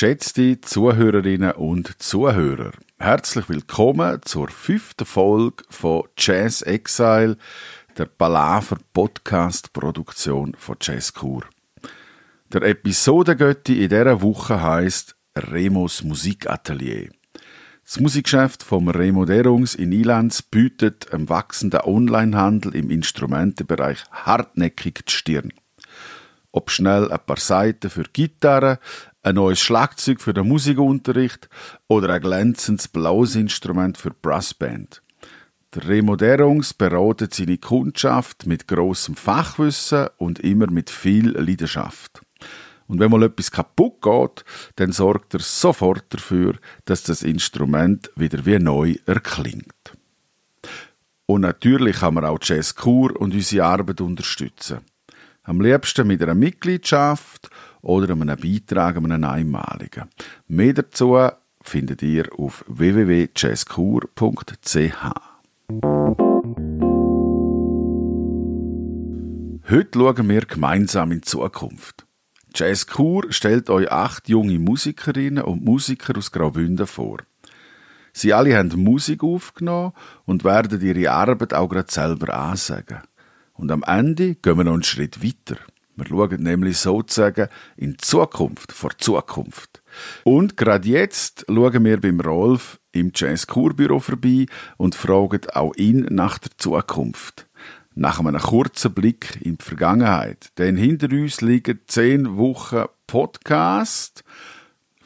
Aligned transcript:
Geschätzte 0.00 0.58
Zuhörerinnen 0.62 1.52
und 1.52 2.00
Zuhörer, 2.00 2.70
herzlich 2.98 3.50
willkommen 3.50 4.20
zur 4.24 4.48
fünften 4.48 5.04
Folge 5.04 5.62
von 5.68 6.04
Jazz 6.16 6.62
Exile, 6.62 7.36
der 7.98 8.06
Palaver 8.06 8.78
Podcast 8.94 9.74
Produktion 9.74 10.56
von 10.56 10.76
Jazzkur. 10.80 11.42
Der 12.50 12.62
Episodengötti 12.62 13.82
in 13.84 13.90
dieser 13.90 14.22
Woche 14.22 14.62
heißt 14.62 15.16
Remos 15.36 16.02
Musikatelier. 16.02 17.10
Das 17.84 18.00
Musikgeschäft 18.00 18.62
vom 18.62 18.88
Remo 18.88 19.26
Derungs 19.26 19.74
in 19.74 19.92
Ilanz 19.92 20.40
bietet 20.40 21.12
einem 21.12 21.28
wachsenden 21.28 21.82
Onlinehandel 21.84 22.74
im 22.74 22.88
Instrumentenbereich 22.88 24.02
hartnäckig 24.10 25.04
die 25.06 25.12
Stirn. 25.12 25.52
Ob 26.52 26.70
schnell 26.70 27.12
ein 27.12 27.20
paar 27.26 27.38
Seiten 27.38 27.90
für 27.90 28.04
Gitarre, 28.12 28.80
ein 29.22 29.34
neues 29.34 29.60
Schlagzeug 29.60 30.20
für 30.20 30.32
den 30.32 30.48
Musikunterricht 30.48 31.48
oder 31.88 32.12
ein 32.14 32.22
glänzendes 32.22 32.88
blaues 32.88 33.36
Instrument 33.36 33.98
für 33.98 34.10
Brassband. 34.10 35.02
Der 35.74 35.86
Remoderungs 35.88 36.74
beratet 36.74 37.34
seine 37.34 37.58
Kundschaft 37.58 38.46
mit 38.46 38.66
großem 38.66 39.14
Fachwissen 39.14 40.08
und 40.16 40.40
immer 40.40 40.70
mit 40.70 40.90
viel 40.90 41.30
Leidenschaft. 41.30 42.22
Und 42.88 42.98
wenn 42.98 43.10
mal 43.10 43.22
etwas 43.22 43.52
kaputt 43.52 44.02
geht, 44.02 44.44
dann 44.76 44.90
sorgt 44.90 45.34
er 45.34 45.40
sofort 45.40 46.06
dafür, 46.08 46.56
dass 46.86 47.04
das 47.04 47.22
Instrument 47.22 48.10
wieder 48.16 48.44
wie 48.46 48.58
neu 48.58 48.96
erklingt. 49.06 49.92
Und 51.26 51.42
natürlich 51.42 52.00
kann 52.00 52.14
man 52.14 52.24
auch 52.24 52.40
Jazzkur 52.42 53.14
und 53.20 53.32
unsere 53.32 53.64
Arbeit 53.64 54.00
unterstützen. 54.00 54.80
Am 55.44 55.60
liebsten 55.60 56.08
mit 56.08 56.20
einer 56.20 56.34
Mitgliedschaft 56.34 57.48
oder 57.82 58.12
einem 58.12 58.36
Beitrag, 58.36 58.96
einem 58.96 59.24
einmaligen. 59.24 60.04
Mehr 60.48 60.74
dazu 60.74 61.16
findet 61.62 62.02
ihr 62.02 62.28
auf 62.38 62.64
www.jazzkur.ch. 62.68 64.10
Heute 69.70 69.98
schauen 69.98 70.28
wir 70.28 70.40
gemeinsam 70.40 71.12
in 71.12 71.20
die 71.20 71.26
Zukunft. 71.26 72.04
Jazzkur 72.54 73.32
stellt 73.32 73.70
euch 73.70 73.92
acht 73.92 74.28
junge 74.28 74.58
Musikerinnen 74.58 75.44
und 75.44 75.64
Musiker 75.64 76.18
aus 76.18 76.32
Graubünden 76.32 76.88
vor. 76.88 77.18
Sie 78.12 78.34
alle 78.34 78.56
haben 78.56 78.82
Musik 78.82 79.22
aufgenommen 79.22 79.92
und 80.24 80.42
werden 80.42 80.80
ihre 80.80 81.12
Arbeit 81.12 81.54
auch 81.54 81.68
gerade 81.68 81.92
selber 81.92 82.34
ansagen. 82.34 82.98
Und 83.54 83.70
am 83.70 83.84
Ende 83.84 84.34
gehen 84.34 84.56
wir 84.56 84.64
noch 84.64 84.72
einen 84.72 84.82
Schritt 84.82 85.22
weiter. 85.22 85.60
Wir 86.00 86.06
schauen 86.06 86.42
nämlich 86.42 86.78
sozusagen 86.78 87.48
in 87.76 87.98
Zukunft, 87.98 88.72
vor 88.72 88.96
Zukunft. 88.96 89.82
Und 90.24 90.56
gerade 90.56 90.88
jetzt 90.88 91.44
schauen 91.46 91.84
wir 91.84 92.00
beim 92.00 92.20
Rolf 92.20 92.80
im 92.92 93.12
Jazz 93.14 93.46
Kurbüro 93.46 94.00
vorbei 94.00 94.46
und 94.78 94.94
fragen 94.94 95.42
auch 95.52 95.74
ihn 95.76 96.06
nach 96.10 96.38
der 96.38 96.52
Zukunft. 96.56 97.46
Nach 97.94 98.18
einem 98.18 98.40
kurzen 98.40 98.94
Blick 98.94 99.40
in 99.42 99.58
die 99.58 99.64
Vergangenheit. 99.64 100.48
Denn 100.56 100.78
hinter 100.78 101.10
uns 101.10 101.42
liegen 101.42 101.80
zehn 101.86 102.38
Wochen 102.38 102.84
Podcast. 103.06 104.24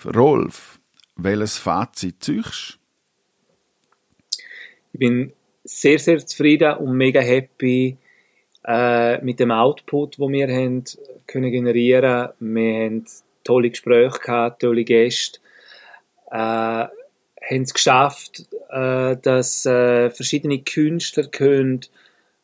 Rolf, 0.05 0.79
welches 1.17 1.59
Fazit 1.59 2.23
ziehst 2.23 2.79
Ich 4.93 5.01
bin 5.01 5.33
sehr, 5.65 5.99
sehr 5.99 6.25
zufrieden 6.25 6.77
und 6.77 6.97
mega 6.97 7.21
happy, 7.21 7.97
äh, 8.67 9.23
mit 9.23 9.41
dem 9.41 9.51
Output, 9.51 10.19
wo 10.19 10.29
wir 10.29 10.49
haben 10.49 10.85
können 11.27 11.51
generieren. 11.51 12.31
Wir 12.41 12.85
haben 12.85 13.05
tolle 13.45 13.71
Gespräche 13.71 14.19
gehabt, 14.19 14.63
tolle 14.63 14.85
Gäste. 14.85 15.41
Äh, 16.31 16.37
haben 16.37 17.63
es 17.63 17.75
geschafft, 17.75 18.47
äh, 18.71 19.17
dass 19.21 19.67
äh, 19.67 20.11
verschiedene 20.11 20.61
Künstler 20.61 21.25
können 21.25 21.81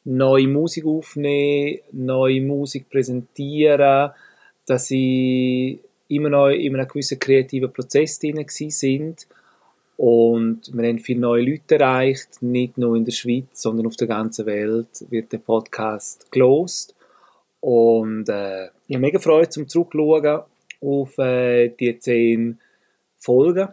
neue 0.05 0.49
Musik 0.49 0.84
aufnehmen, 0.84 1.81
neue 1.93 2.41
Musik 2.41 2.91
präsentieren, 2.91 4.11
dass 4.66 4.87
sie 4.87 5.81
immer 6.09 6.28
noch 6.28 6.49
in 6.49 6.75
einem 6.75 6.89
gewissen 6.89 7.19
kreativen 7.19 7.72
Prozess 7.72 8.19
drin 8.19 8.45
sind 8.49 9.27
und 10.00 10.62
wir 10.72 10.88
haben 10.88 10.99
viele 10.99 11.21
neue 11.21 11.44
Leute 11.44 11.75
erreicht, 11.75 12.41
nicht 12.41 12.78
nur 12.78 12.97
in 12.97 13.05
der 13.05 13.12
Schweiz, 13.12 13.61
sondern 13.61 13.87
auf 13.87 13.97
der 13.97 14.09
ganzen 14.09 14.47
Welt 14.47 15.05
wird 15.11 15.31
der 15.31 15.37
Podcast 15.37 16.33
gelost. 16.33 16.94
Und 17.61 18.27
äh, 18.31 18.69
ich 18.87 18.97
habe 18.97 19.00
mega 19.00 19.19
Freude 19.19 19.50
zum 19.50 19.69
Zurückschauen 19.69 20.41
auf 20.81 21.19
äh, 21.19 21.69
die 21.69 21.99
zehn 21.99 22.59
Folgen 23.19 23.69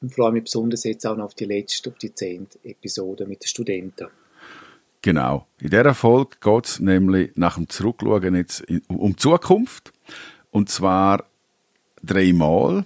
und 0.00 0.12
freue 0.12 0.32
mich 0.32 0.42
besonders 0.42 0.82
jetzt 0.82 1.06
auch 1.06 1.16
noch 1.16 1.26
auf 1.26 1.34
die 1.34 1.44
letzte, 1.44 1.90
auf 1.90 1.98
die 1.98 2.12
zehnte 2.12 2.58
Episode 2.64 3.24
mit 3.26 3.44
den 3.44 3.46
Studenten. 3.46 4.08
Genau. 5.00 5.46
In 5.60 5.70
dieser 5.70 5.94
Folge 5.94 6.38
geht 6.40 6.66
es 6.66 6.80
nämlich 6.80 7.30
nach 7.36 7.54
dem 7.54 7.68
Zurückschauen 7.68 8.34
jetzt 8.34 8.64
um 8.88 9.16
Zukunft. 9.16 9.92
Und 10.50 10.70
zwar 10.70 11.24
dreimal. 12.02 12.84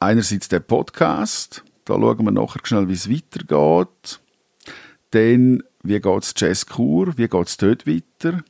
Einerseits 0.00 0.46
der 0.46 0.60
Podcast, 0.60 1.64
da 1.84 1.94
schauen 1.94 2.24
wir 2.24 2.30
nachher 2.30 2.60
schnell, 2.62 2.88
wie 2.88 2.92
es 2.92 3.10
weitergeht. 3.10 4.20
Dann, 5.10 5.64
wie 5.82 6.00
geht 6.00 6.22
es 6.22 6.34
Jazz 6.36 6.66
Kur, 6.66 7.18
wie 7.18 7.26
geht 7.26 7.48
es 7.48 7.56
dort 7.56 7.84
weiter? 7.84 8.44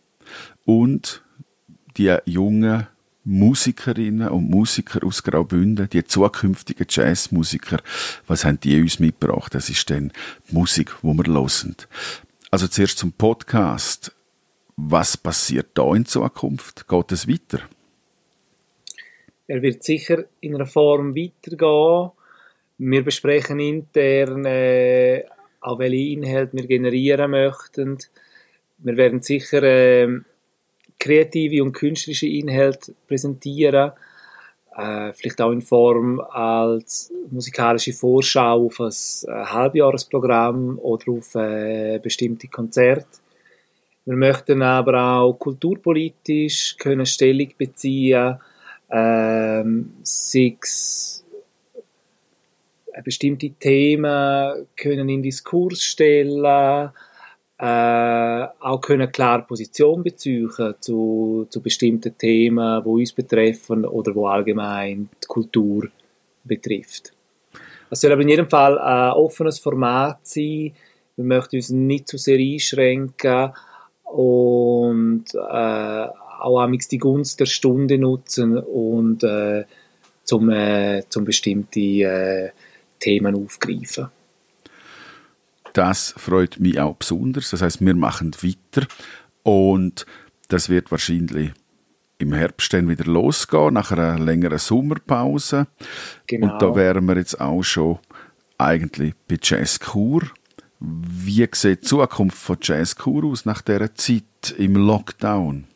Und 0.66 1.22
die 1.96 2.14
jungen 2.26 2.86
Musikerinnen 3.24 4.28
und 4.28 4.50
Musiker 4.50 5.06
aus 5.06 5.22
Graubünden, 5.22 5.88
die 5.88 6.04
zukünftigen 6.04 6.86
Jazzmusiker, 6.88 7.78
was 8.26 8.44
haben 8.44 8.60
die 8.60 8.80
uns 8.80 8.98
mitgebracht? 8.98 9.54
Das 9.54 9.70
ist 9.70 9.88
dann 9.88 10.12
die 10.50 10.54
Musik, 10.54 10.96
wo 11.02 11.14
wir 11.14 11.32
hören. 11.32 11.76
Also 12.50 12.68
zuerst 12.68 12.98
zum 12.98 13.12
Podcast. 13.12 14.14
Was 14.76 15.16
passiert 15.16 15.70
da 15.74 15.94
in 15.94 16.04
Zukunft? 16.04 16.86
Geht 16.88 17.12
es 17.12 17.26
weiter? 17.26 17.60
Er 19.48 19.62
wird 19.62 19.82
sicher 19.82 20.24
in 20.40 20.54
einer 20.54 20.66
Form 20.66 21.16
weitergehen. 21.16 22.10
Wir 22.76 23.02
besprechen 23.02 23.58
intern, 23.58 24.44
äh, 24.44 25.24
auch 25.62 25.78
welche 25.78 26.12
Inhalte 26.12 26.58
wir 26.58 26.66
generieren 26.66 27.30
möchten. 27.30 27.96
Wir 28.76 28.96
werden 28.98 29.22
sicher 29.22 29.62
äh, 29.62 30.20
kreative 30.98 31.62
und 31.62 31.72
künstlerische 31.72 32.28
Inhalte 32.28 32.94
präsentieren. 33.06 33.92
Äh, 34.76 35.14
vielleicht 35.14 35.40
auch 35.40 35.50
in 35.50 35.62
Form 35.62 36.20
als 36.20 37.10
musikalische 37.30 37.94
Vorschau 37.94 38.66
auf 38.66 38.80
ein 38.80 38.92
äh, 39.28 39.44
Halbjahresprogramm 39.46 40.78
oder 40.78 41.10
auf 41.10 41.34
äh, 41.34 41.98
bestimmte 42.02 42.48
Konzerte. 42.48 43.18
Wir 44.04 44.16
möchten 44.16 44.60
aber 44.60 45.20
auch 45.20 45.38
kulturpolitisch 45.38 46.76
können 46.78 47.06
Stellung 47.06 47.48
beziehen 47.56 48.38
ähm, 48.90 49.94
sechs 50.02 51.24
äh, 52.92 53.02
bestimmte 53.02 53.50
Themen 53.50 54.66
können 54.76 55.08
in 55.08 55.22
Diskurs 55.22 55.82
stellen, 55.82 56.90
äh, 57.60 58.46
auch 58.60 58.80
können 58.80 59.10
klar 59.10 59.46
Position 59.46 60.02
beziehen 60.02 60.50
zu, 60.80 61.46
zu 61.50 61.60
bestimmten 61.60 62.16
Themen, 62.16 62.84
wo 62.84 62.94
uns 62.94 63.12
betreffen 63.12 63.84
oder 63.84 64.14
wo 64.14 64.26
allgemein 64.28 65.08
die 65.22 65.26
Kultur 65.26 65.88
betrifft. 66.44 67.12
Es 67.90 68.00
soll 68.00 68.12
aber 68.12 68.22
in 68.22 68.28
jedem 68.28 68.48
Fall 68.48 68.78
ein 68.78 69.12
offenes 69.12 69.58
Format 69.58 70.20
sein. 70.22 70.72
Wir 71.16 71.24
möchten 71.24 71.56
uns 71.56 71.70
nicht 71.70 72.06
zu 72.06 72.16
sehr 72.16 72.38
einschränken 72.38 73.52
und 74.04 75.24
äh, 75.34 76.06
auch 76.38 76.60
amigs 76.60 76.88
die 76.88 76.98
Gunst 76.98 77.40
der 77.40 77.46
Stunde 77.46 77.98
nutzen 77.98 78.56
und 78.56 79.22
äh, 79.24 79.64
zum, 80.24 80.50
äh, 80.50 81.02
zum 81.08 81.24
bestimmte 81.24 81.80
äh, 81.80 82.50
Themen 83.00 83.34
aufgreifen. 83.34 84.08
Das 85.72 86.14
freut 86.16 86.58
mich 86.60 86.80
auch 86.80 86.96
besonders. 86.96 87.50
Das 87.50 87.62
heißt, 87.62 87.80
wir 87.80 87.94
machen 87.94 88.34
weiter 88.42 88.86
und 89.42 90.06
das 90.48 90.68
wird 90.68 90.90
wahrscheinlich 90.90 91.52
im 92.18 92.32
Herbst 92.32 92.72
dann 92.72 92.88
wieder 92.88 93.04
losgehen, 93.04 93.74
nach 93.74 93.92
einer 93.92 94.18
längeren 94.18 94.58
Sommerpause. 94.58 95.68
Genau. 96.26 96.52
Und 96.52 96.62
da 96.62 96.74
wären 96.74 97.04
wir 97.06 97.16
jetzt 97.16 97.40
auch 97.40 97.62
schon 97.62 97.98
eigentlich 98.58 99.14
bei 99.28 99.38
Jazzkur. 99.40 100.22
Wie 100.80 101.48
sieht 101.52 101.82
die 101.82 101.86
Zukunft 101.86 102.38
von 102.38 102.58
Jazzkur 102.60 103.24
aus 103.24 103.44
nach 103.44 103.62
dieser 103.62 103.94
Zeit 103.94 104.54
im 104.58 104.74
Lockdown? 104.74 105.67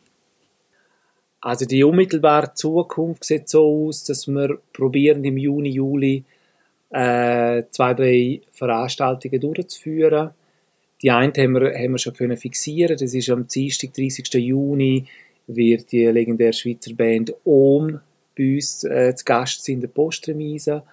Also 1.43 1.65
die 1.65 1.83
unmittelbare 1.83 2.53
Zukunft 2.53 3.25
sieht 3.25 3.49
so 3.49 3.87
aus, 3.87 4.05
dass 4.05 4.27
wir 4.29 4.59
probieren 4.71 5.25
im 5.25 5.37
Juni, 5.37 5.71
Juli 5.71 6.23
äh, 6.89 7.63
zwei, 7.69 7.93
drei 7.93 8.41
Veranstaltungen 8.53 9.41
durchzuführen. 9.41 10.29
Die 11.01 11.11
eine 11.11 11.33
haben 11.33 11.59
wir, 11.59 11.73
haben 11.73 11.91
wir 11.91 11.97
schon 11.97 12.13
können 12.13 12.37
fixieren. 12.37 12.95
Das 12.97 13.13
ist 13.13 13.29
am 13.29 13.45
Dienstag, 13.45 13.93
30. 13.93 14.33
Juni, 14.35 15.05
wird 15.47 15.91
die 15.91 16.05
legendäre 16.05 16.53
Schweizer 16.53 16.93
Band 16.93 17.33
OM 17.43 17.99
bei 18.37 18.55
uns 18.55 18.85
äh, 18.85 19.13
zu 19.13 19.25
Gast 19.25 19.65
sind, 19.65 19.81
der 19.81 19.89
Postremise. 19.89 20.83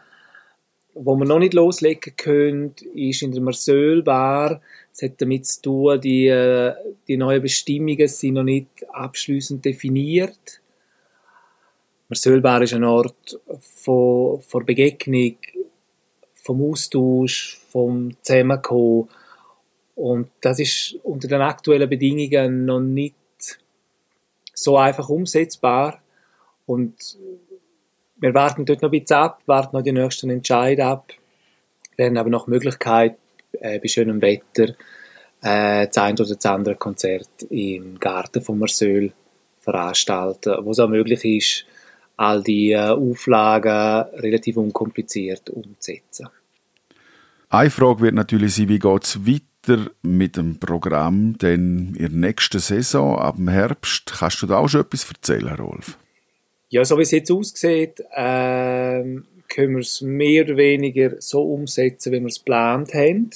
Wo 0.94 1.16
wir 1.16 1.25
noch 1.25 1.38
nicht 1.38 1.54
loslegen 1.54 2.14
können, 2.16 2.75
ist 2.94 3.22
in 3.22 3.32
der 3.32 3.42
Marseille 3.42 4.02
Bar. 4.02 4.60
Es 4.92 5.02
hat 5.02 5.20
damit 5.20 5.46
zu 5.46 5.62
tun, 5.62 6.00
die, 6.00 6.26
äh, 6.26 6.75
die 7.06 7.16
neuen 7.16 7.42
Bestimmungen 7.42 8.08
sind 8.08 8.34
noch 8.34 8.42
nicht 8.42 8.69
abschließend 8.92 9.64
definiert. 9.64 10.60
Marseille 12.08 12.40
Bar 12.40 12.62
ist 12.62 12.75
ein 12.75 12.82
Ort 12.82 13.40
von 13.60 14.66
Begegnung, 14.66 15.37
vom 16.34 16.70
Austausch, 16.70 17.60
vom 17.70 18.10
Zusammenkommen. 18.22 19.08
Und 19.94 20.28
das 20.40 20.58
ist 20.58 20.98
unter 21.04 21.28
den 21.28 21.40
aktuellen 21.40 21.88
Bedingungen 21.88 22.64
noch 22.64 22.81
nicht 22.81 23.14
so 24.52 24.76
einfach 24.76 25.08
umsetzbar. 25.08 26.02
Und 26.66 27.16
wir 28.20 28.34
warten 28.34 28.64
dort 28.64 28.82
noch 28.82 28.93
ein 28.93 29.00
bisschen 29.00 29.17
ab, 29.17 29.43
warten 29.46 29.76
noch 29.76 29.82
die 29.82 29.93
nächsten 29.93 30.31
Entscheid 30.31 30.78
ab, 30.81 31.12
werden 31.96 32.19
aber 32.19 32.31
noch 32.31 32.46
Möglichkeit, 32.46 33.17
äh, 33.52 33.78
bei 33.78 33.88
schönem 33.88 34.20
Wetter 34.22 34.75
äh, 35.43 35.87
das 35.87 35.99
ein 35.99 36.14
oder 36.14 36.34
das 36.34 36.46
andere 36.46 36.76
Konzert 36.76 37.28
im 37.49 37.99
Garten 37.99 38.43
von 38.43 38.58
Marseille 38.58 39.11
veranstalten, 39.61 40.55
wo 40.62 40.70
es 40.70 40.78
auch 40.78 40.88
möglich 40.88 41.25
ist, 41.25 41.67
all 42.17 42.43
die 42.43 42.72
äh, 42.72 42.90
Auflagen 42.90 44.19
relativ 44.20 44.56
unkompliziert 44.58 45.50
umzusetzen. 45.50 46.28
Eine 47.49 47.70
Frage 47.70 48.02
wird 48.02 48.14
natürlich 48.14 48.55
sein, 48.55 48.69
wie 48.69 48.78
geht 48.78 49.05
es 49.05 49.26
weiter 49.26 49.90
mit 50.02 50.37
dem 50.37 50.61
Programm 50.61 51.37
denn 51.38 51.94
in 51.94 52.20
der 52.20 52.31
nächsten 52.31 52.61
Saison, 52.61 53.19
ab 53.19 53.37
dem 53.37 53.49
Herbst? 53.49 54.12
Kannst 54.19 54.43
du 54.43 54.46
da 54.46 54.58
auch 54.58 54.69
schon 54.69 54.82
etwas 54.82 55.08
erzählen, 55.08 55.55
Rolf? 55.56 55.96
Ja, 56.72 56.84
so 56.84 56.96
wie 56.99 57.02
es 57.02 57.11
jetzt 57.11 57.32
aussieht, 57.32 57.99
äh, 58.12 59.02
können 59.49 59.75
wir 59.75 59.81
es 59.81 60.00
mehr 60.02 60.44
oder 60.44 60.56
weniger 60.56 61.20
so 61.20 61.43
umsetzen, 61.43 62.12
wie 62.12 62.20
wir 62.20 62.28
es 62.28 62.38
geplant 62.38 62.94
haben. 62.94 63.31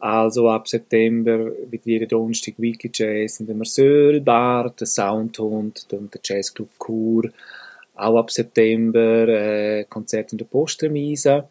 Also 0.00 0.50
ab 0.50 0.66
September 0.66 1.52
wird 1.70 1.86
jeden 1.86 2.08
Donnerstag 2.08 2.54
Wiki 2.58 2.90
Jazz 2.92 3.38
in 3.38 3.46
der 3.46 3.54
Marseille 3.54 4.20
Bar, 4.20 4.74
der 4.78 4.86
Soundhund 4.88 5.86
und 5.92 6.12
der 6.12 6.20
Jazzclub 6.24 6.70
Chur. 6.84 7.30
Auch 7.94 8.18
ab 8.18 8.32
September 8.32 9.28
äh, 9.28 9.84
Konzert 9.84 10.32
in 10.32 10.38
der 10.38 10.46
Postremise. 10.46 11.48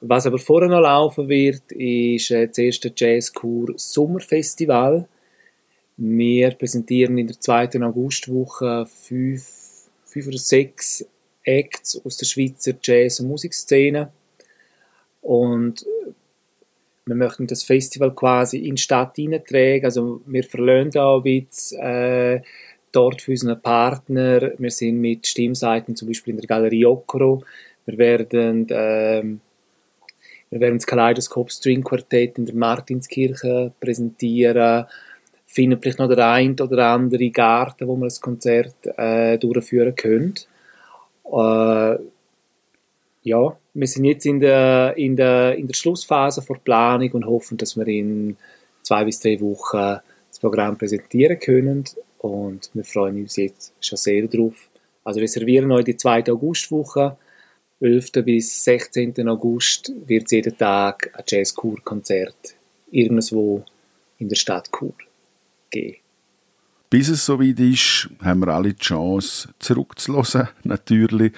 Was 0.00 0.26
aber 0.26 0.38
vorher 0.38 0.70
noch 0.70 0.80
laufen 0.80 1.28
wird, 1.28 1.70
ist 1.70 2.32
äh, 2.32 2.48
das 2.48 2.58
erste 2.58 2.92
Jazzkur 2.96 3.74
Sommerfestival. 3.76 5.06
Wir 5.96 6.50
präsentieren 6.50 7.16
in 7.16 7.28
der 7.28 7.38
zweiten 7.38 7.84
Augustwoche 7.84 8.86
fünf 8.86 9.59
fünf 10.10 10.26
oder 10.26 10.38
sechs 10.38 11.04
Acts 11.44 12.00
aus 12.04 12.16
der 12.16 12.26
Schweizer 12.26 12.72
Jazz- 12.82 13.20
und 13.20 13.28
Musikszene. 13.28 14.10
Und 15.22 15.86
wir 17.06 17.14
möchten 17.14 17.46
das 17.46 17.62
Festival 17.62 18.14
quasi 18.14 18.58
in 18.58 18.76
die 18.76 18.82
Stadt 18.82 19.16
hineintragen. 19.16 19.84
Also 19.84 20.20
wir 20.26 20.44
verlassen 20.44 20.98
auch 20.98 21.22
bisschen 21.22 21.80
äh, 21.80 22.42
dort 22.92 23.22
für 23.22 23.32
unsere 23.32 23.56
Partner. 23.56 24.52
Wir 24.58 24.70
sind 24.70 25.00
mit 25.00 25.26
Stimmseiten 25.26 25.96
zum 25.96 26.08
Beispiel 26.08 26.34
in 26.34 26.40
der 26.40 26.48
Galerie 26.48 26.86
Okro. 26.86 27.42
Wir 27.86 27.98
werden, 27.98 28.68
äh, 28.68 29.24
wir 30.50 30.60
werden 30.60 30.78
das 30.78 30.86
Kaleidoskop 30.86 31.50
String 31.50 31.82
Quartett 31.82 32.38
in 32.38 32.46
der 32.46 32.54
Martinskirche 32.54 33.72
präsentieren 33.80 34.86
finden 35.50 35.80
vielleicht 35.80 35.98
noch 35.98 36.08
der 36.08 36.30
ein 36.30 36.58
oder 36.60 36.86
andere 36.86 37.28
Garten, 37.30 37.88
wo 37.88 37.96
man 37.96 38.08
das 38.08 38.20
Konzert 38.20 38.74
äh, 38.96 39.36
durchführen 39.36 39.96
können. 39.96 40.34
Äh, 41.24 41.96
ja, 43.22 43.56
wir 43.74 43.86
sind 43.86 44.04
jetzt 44.04 44.26
in 44.26 44.38
der, 44.38 44.96
in, 44.96 45.16
der, 45.16 45.56
in 45.56 45.66
der 45.66 45.74
Schlussphase 45.74 46.44
der 46.48 46.54
Planung 46.54 47.10
und 47.12 47.26
hoffen, 47.26 47.58
dass 47.58 47.76
wir 47.76 47.86
in 47.88 48.36
zwei 48.82 49.04
bis 49.04 49.18
drei 49.18 49.40
Wochen 49.40 49.98
das 50.28 50.38
Programm 50.38 50.78
präsentieren 50.78 51.40
können 51.40 51.84
und 52.18 52.70
wir 52.72 52.84
freuen 52.84 53.20
uns 53.20 53.36
jetzt 53.36 53.74
schon 53.80 53.98
sehr 53.98 54.28
drauf. 54.28 54.68
Also 55.02 55.18
reservieren 55.18 55.72
euch 55.72 55.84
die 55.84 55.96
zweite 55.96 56.32
Augustwoche. 56.32 57.16
11. 57.80 58.12
bis 58.24 58.62
16. 58.64 59.28
August 59.28 59.92
wird 60.06 60.26
es 60.26 60.30
jeden 60.30 60.56
Tag 60.56 61.10
ein 61.12 61.24
Jazz-Kur-Konzert 61.26 62.54
irgendwo 62.92 63.64
in 64.18 64.28
der 64.28 64.36
Stadt 64.36 64.70
Chur 64.70 64.94
geben. 65.70 65.96
Bis 66.90 67.08
es 67.08 67.24
soweit 67.24 67.60
ist, 67.60 68.10
haben 68.20 68.40
wir 68.40 68.48
alle 68.48 68.74
die 68.74 68.80
Chance, 68.80 69.50
zurückzulassen, 69.60 70.48
natürlich, 70.64 71.32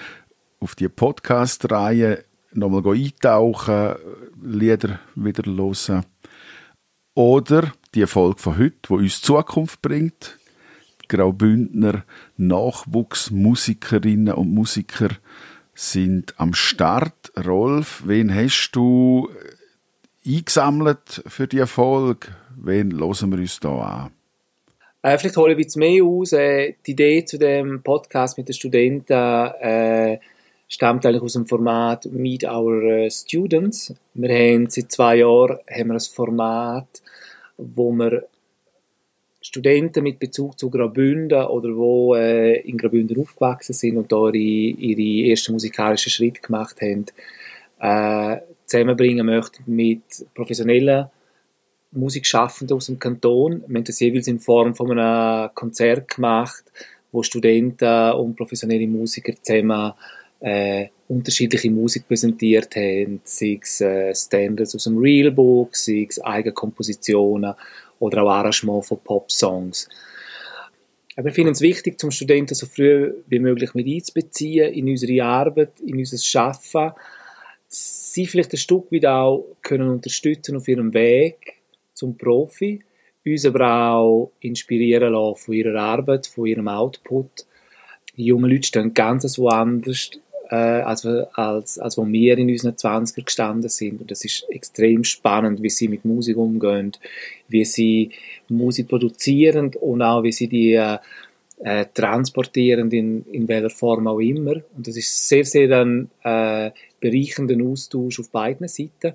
auf 0.59 0.75
die 0.75 0.89
Podcast-Reihe 0.89 2.23
nochmal 2.53 2.95
eintauchen, 2.95 3.95
Lieder 4.41 4.99
wieder 5.15 5.43
hören. 5.45 6.05
Oder 7.15 7.71
die 7.93 8.07
Folge 8.07 8.41
von 8.41 8.57
heute, 8.57 8.77
die 8.89 8.93
uns 8.93 9.21
Zukunft 9.21 9.81
bringt. 9.81 10.39
Graubündner 11.07 12.03
Nachwuchsmusikerinnen 12.37 14.33
und 14.33 14.53
Musiker 14.53 15.09
sind 15.75 16.33
am 16.39 16.53
Start. 16.55 17.31
Rolf, 17.45 18.03
wen 18.05 18.33
hast 18.33 18.71
du 18.71 19.29
eingesammelt 20.25 21.23
für 21.27 21.47
die 21.47 21.67
Folge? 21.67 22.29
Wen 22.55 22.97
hören 22.97 23.31
wir 23.31 23.39
uns 23.39 23.59
da 23.59 23.77
an? 23.77 24.11
Äh, 25.03 25.17
vielleicht 25.17 25.35
hole 25.35 25.51
ich 25.51 25.57
bisschen 25.57 25.81
mehr 25.81 26.03
aus. 26.03 26.31
Äh, 26.31 26.75
die 26.87 26.91
Idee 26.91 27.25
zu 27.25 27.37
dem 27.37 27.83
Podcast 27.83 28.37
mit 28.37 28.47
den 28.47 28.53
Studenten 28.53 29.13
äh, 29.13 30.17
stammt 30.69 31.05
eigentlich 31.05 31.21
aus 31.21 31.33
dem 31.33 31.45
Format 31.45 32.05
Meet 32.05 32.45
Our 32.45 32.83
äh, 32.83 33.11
Students. 33.11 33.93
Wir 34.13 34.29
haben 34.29 34.69
seit 34.69 34.93
zwei 34.93 35.17
Jahren 35.17 35.59
haben 35.69 35.87
wir 35.89 35.95
ein 35.95 35.99
Format, 35.99 36.87
wo 37.57 37.91
wir 37.91 38.23
Studenten 39.41 40.03
mit 40.03 40.19
Bezug 40.19 40.57
zu 40.57 40.69
Graubünden 40.69 41.47
oder 41.47 41.75
wo 41.75 42.15
äh, 42.15 42.61
in 42.61 42.77
Graubünden 42.77 43.19
aufgewachsen 43.19 43.73
sind 43.73 43.97
und 43.97 44.09
da 44.09 44.29
ihre, 44.29 44.37
ihre 44.37 45.29
ersten 45.31 45.51
musikalischen 45.51 46.11
Schritte 46.11 46.39
gemacht 46.39 46.77
haben, 46.81 47.07
äh, 47.81 48.41
zusammenbringen 48.65 49.25
möchten 49.25 49.63
mit 49.65 50.01
professionellen 50.33 51.09
Musikschaffende 51.93 52.75
aus 52.75 52.87
dem 52.87 52.99
Kanton. 52.99 53.63
Wir 53.67 53.77
haben 53.77 53.83
das 53.83 53.99
jeweils 53.99 54.27
in 54.27 54.39
Form 54.39 54.75
von 54.75 54.91
einem 54.91 55.49
Konzert 55.53 56.07
gemacht, 56.07 56.63
wo 57.11 57.23
Studenten 57.23 58.13
und 58.13 58.35
professionelle 58.35 58.87
Musiker 58.87 59.33
zusammen 59.41 59.93
äh, 60.39 60.87
unterschiedliche 61.07 61.71
Musik 61.71 62.07
präsentiert 62.07 62.75
haben, 62.75 63.21
sei 63.23 63.59
es 63.61 63.79
äh, 63.81 64.13
Standards 64.13 64.75
aus 64.75 64.85
dem 64.85 64.97
Realbook, 64.97 65.75
sei 65.75 66.05
es 66.09 66.19
Eigenkompositionen 66.21 67.53
oder 67.99 68.23
auch 68.23 68.29
Arrangements 68.29 68.87
von 68.87 68.99
Pop-Songs. 68.99 69.87
wir 71.15 71.31
finden 71.31 71.53
es 71.53 71.61
wichtig, 71.61 71.99
zum 71.99 72.11
Studenten 72.11 72.55
so 72.55 72.65
früh 72.65 73.13
wie 73.27 73.39
möglich 73.39 73.73
mit 73.73 73.87
einzubeziehen 73.87 74.73
in 74.73 74.89
unsere 74.89 75.23
Arbeit, 75.23 75.79
in 75.79 75.97
unser 75.97 76.17
Schaffen, 76.17 76.91
sie 77.67 78.27
vielleicht 78.27 78.53
ein 78.53 78.57
Stück 78.57 78.91
weit 78.91 79.05
auch 79.05 79.45
können 79.61 79.89
unterstützen 79.89 80.57
auf 80.57 80.67
ihrem 80.67 80.93
Weg 80.93 81.62
zum 82.03 82.17
Profi, 82.17 82.81
uns 83.25 83.45
aber 83.45 83.93
auch 83.93 84.31
inspirieren 84.41 85.13
lassen 85.13 85.37
von 85.37 85.53
ihrer 85.53 85.81
Arbeit, 85.81 86.27
von 86.27 86.45
ihrem 86.45 86.67
Output. 86.67 87.45
Die 88.17 88.25
jungen 88.25 88.51
Leute 88.51 88.67
stehen 88.67 88.93
ganz 88.93 89.37
woanders, 89.39 90.11
äh, 90.49 90.55
als, 90.55 91.05
als, 91.05 91.79
als 91.79 91.97
wo 91.97 92.05
wir 92.05 92.37
in 92.37 92.49
unseren 92.49 92.75
20er 92.75 93.23
gestanden 93.23 93.69
sind. 93.69 94.01
Und 94.01 94.11
das 94.11 94.25
ist 94.25 94.45
extrem 94.49 95.05
spannend, 95.05 95.63
wie 95.63 95.69
sie 95.69 95.87
mit 95.87 96.03
Musik 96.03 96.35
umgehen, 96.35 96.91
wie 97.47 97.63
sie 97.63 98.11
Musik 98.49 98.89
produzieren 98.89 99.71
und 99.79 100.01
auch 100.01 100.23
wie 100.23 100.33
sie 100.33 100.49
die 100.49 100.73
äh, 100.73 100.97
äh, 101.59 101.85
transportieren, 101.93 102.91
in, 102.91 103.23
in 103.31 103.47
welcher 103.47 103.69
Form 103.69 104.07
auch 104.07 104.19
immer. 104.19 104.55
Und 104.75 104.85
das 104.87 104.97
ist 104.97 105.29
sehr, 105.29 105.45
sehr 105.45 105.79
ein 105.79 106.09
äh, 106.23 106.71
bereichernder 106.99 107.55
Austausch 107.63 108.19
auf 108.19 108.29
beiden 108.29 108.67
Seiten. 108.67 109.13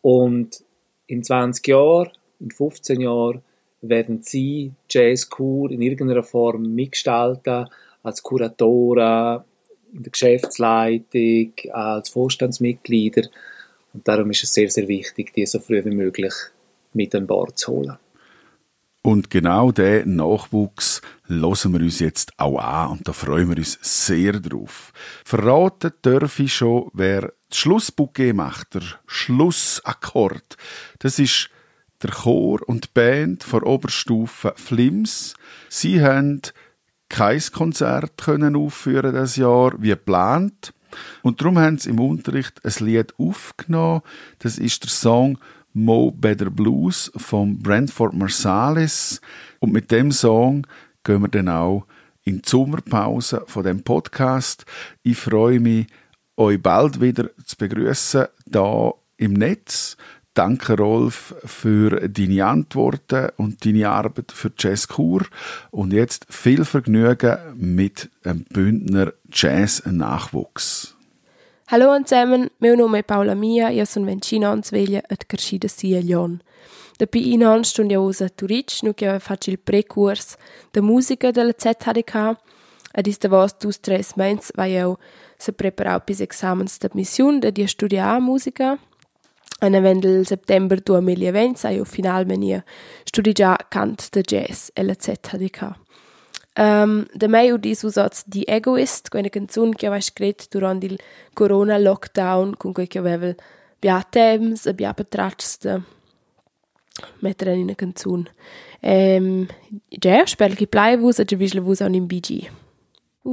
Und 0.00 0.64
in 1.06 1.22
20 1.22 1.68
Jahren, 1.68 2.10
in 2.42 2.50
15 2.50 3.00
Jahren 3.00 3.42
werden 3.80 4.22
sie 4.22 4.72
Jazzkur 4.88 5.70
in 5.70 5.82
irgendeiner 5.82 6.22
Form 6.22 6.74
mitgestalten, 6.74 7.66
als 8.02 8.22
Kuratoren, 8.22 9.42
in 9.92 10.02
der 10.02 10.12
Geschäftsleitung, 10.12 11.52
als 11.72 12.08
Vorstandsmitglieder. 12.08 13.28
Und 13.92 14.06
darum 14.08 14.30
ist 14.30 14.44
es 14.44 14.54
sehr, 14.54 14.70
sehr 14.70 14.88
wichtig, 14.88 15.32
die 15.34 15.46
so 15.46 15.58
früh 15.58 15.84
wie 15.84 15.94
möglich 15.94 16.32
mit 16.94 17.14
an 17.14 17.26
Bord 17.26 17.58
zu 17.58 17.72
holen. 17.72 17.98
Und 19.04 19.30
genau 19.30 19.72
den 19.72 20.14
Nachwuchs 20.14 21.02
hören 21.26 21.72
wir 21.72 21.80
uns 21.80 21.98
jetzt 21.98 22.32
auch 22.38 22.58
an 22.58 22.92
und 22.92 23.08
da 23.08 23.12
freuen 23.12 23.48
wir 23.48 23.56
uns 23.56 23.76
sehr 23.82 24.34
drauf. 24.34 24.92
Verraten 25.24 25.92
darf 26.02 26.38
ich 26.38 26.54
schon, 26.54 26.88
wer 26.92 27.32
das 27.48 27.58
Schlussbouquet 27.58 28.32
macht, 28.32 28.74
der 28.74 28.82
Schlussakkord. 29.06 30.56
Das 31.00 31.18
ist 31.18 31.50
der 32.02 32.10
Chor 32.10 32.60
und 32.66 32.84
die 32.84 32.90
Band 32.94 33.44
von 33.44 33.62
Oberstufe 33.62 34.54
Flims. 34.56 35.34
Sie 35.68 36.02
haben 36.02 36.42
kein 37.08 37.42
Konzert 37.52 38.16
können 38.16 38.56
aufführen 38.56 39.14
das 39.14 39.36
Jahr 39.36 39.74
wie 39.80 39.90
geplant. 39.90 40.72
Und 41.22 41.40
darum 41.40 41.58
haben 41.58 41.78
sie 41.78 41.90
im 41.90 42.00
Unterricht 42.00 42.60
ein 42.64 42.86
Lied 42.86 43.14
aufgenommen. 43.18 44.02
Das 44.38 44.58
ist 44.58 44.84
der 44.84 44.90
Song 44.90 45.38
Mo 45.74 46.10
Better 46.10 46.50
Blues 46.50 47.12
von 47.16 47.58
Brentford 47.58 48.14
Marsalis. 48.14 49.20
Und 49.60 49.72
mit 49.72 49.90
dem 49.90 50.10
Song 50.10 50.66
gehen 51.04 51.22
wir 51.22 51.28
dann 51.28 51.48
auch 51.48 51.86
in 52.24 52.42
die 52.42 52.48
Sommerpause 52.48 53.44
von 53.46 53.64
dem 53.64 53.82
Podcast. 53.82 54.64
Ich 55.02 55.18
freue 55.18 55.60
mich, 55.60 55.86
euch 56.36 56.62
bald 56.62 57.00
wieder 57.00 57.30
zu 57.44 57.56
begrüßen 57.56 58.26
da 58.46 58.92
im 59.16 59.34
Netz. 59.34 59.96
Danke, 60.34 60.76
Rolf, 60.78 61.34
für 61.44 62.08
deine 62.08 62.46
Antworten 62.46 63.28
und 63.36 63.66
deine 63.66 63.90
Arbeit 63.90 64.32
für 64.32 64.50
Jazz 64.56 64.88
Kur. 64.88 65.26
Und 65.70 65.92
jetzt 65.92 66.24
viel 66.30 66.64
Vergnügen 66.64 67.36
mit 67.54 68.08
dem 68.24 68.44
Bündner 68.44 69.12
Jazz-Nachwuchs. 69.30 70.96
Hallo 71.68 71.98
zusammen, 72.04 72.50
meu 72.60 72.76
nome 72.76 72.98
è 72.98 73.02
Paula 73.02 73.34
Mia, 73.34 73.70
io 73.70 73.84
sono 73.84 74.06
vicino 74.06 74.50
a 74.50 74.62
sveglia 74.62 75.02
et 75.08 75.26
crescida 75.26 75.68
sia 75.68 76.00
Lyon. 76.00 76.42
Da 76.98 77.06
pi 77.06 77.32
in 77.32 77.44
an 77.44 77.64
stund 77.64 77.90
io 77.90 78.02
usa 78.02 78.28
Turic, 78.28 78.82
nu 78.82 78.92
che 78.94 79.18
faccio 79.18 79.50
il 79.50 79.58
precurs 79.58 80.36
de 80.70 80.80
musica 80.80 81.30
della 81.30 81.54
ZHDK, 81.56 82.36
ed 82.92 83.06
is 83.06 83.18
da 83.18 83.28
vos 83.28 83.54
dus 83.58 83.80
tres 83.80 84.14
mens 84.16 84.50
vai 84.54 84.72
io 84.72 84.98
se 85.38 85.52
preparau 85.52 86.00
pis 86.00 86.20
examens 86.20 86.78
de 86.78 86.90
mission 86.92 87.40
de 87.40 87.50
dia 87.50 87.66
studiar 87.66 88.20
musica, 88.20 88.78
En 89.62 89.80
vendel 89.82 90.26
september 90.26 90.80
2020 90.82 91.56
sai 91.56 91.76
io 91.76 91.84
finalmente 91.84 92.64
studiar 93.04 93.68
cant 93.68 94.08
de 94.10 94.20
jazz 94.20 94.70
e 94.74 94.82
la 94.82 94.94
ZHDK. 94.98 95.60
Um, 96.58 97.06
da 97.14 97.28
mei 97.28 97.52
udis 97.52 97.82
usats 97.82 98.24
di 98.26 98.42
Egoist, 98.44 99.08
quella 99.08 99.28
canzun 99.28 99.72
che 99.72 99.86
avevo 99.86 100.02
scritto 100.02 100.58
durante 100.58 100.86
il 100.86 100.98
corona 101.32 101.78
lockdown, 101.78 102.56
con 102.56 102.72
cui 102.72 102.88
avevo 102.96 103.34
bia 103.78 104.02
temps 104.02 104.66
e 104.66 104.74
bia 104.74 104.92
patrats 104.92 105.58
da 105.60 105.80
mettere 107.20 107.54
in 107.54 107.62
una 107.62 107.74
canzun. 107.74 108.28
Um, 108.80 109.46
ja, 109.88 110.26
spero 110.26 110.54
che 110.54 110.66
plai 110.66 110.96
vus 110.96 111.20
e 111.20 111.24
che 111.24 111.36
visle 111.36 111.60
vus 111.60 111.80
an 111.80 111.94
in 111.94 112.06
BG. 112.06 112.50
We 113.24 113.32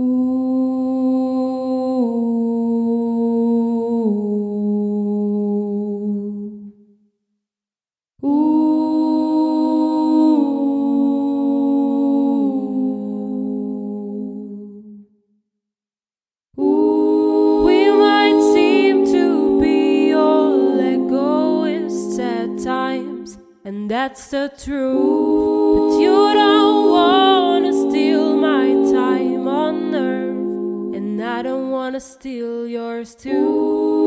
and 23.69 23.87
that's 23.87 24.31
the 24.31 24.51
truth. 24.57 25.91
But 25.91 25.99
you 26.01 26.33
don't 26.33 26.89
wanna 26.89 27.71
steal 27.71 28.35
my 28.35 28.65
time 28.91 29.47
on 29.47 29.93
earth, 29.93 30.95
and 30.97 31.21
I 31.21 31.43
don't 31.43 31.69
wanna 31.69 31.99
steal 31.99 32.67
yours 32.67 33.13
too. 33.13 33.49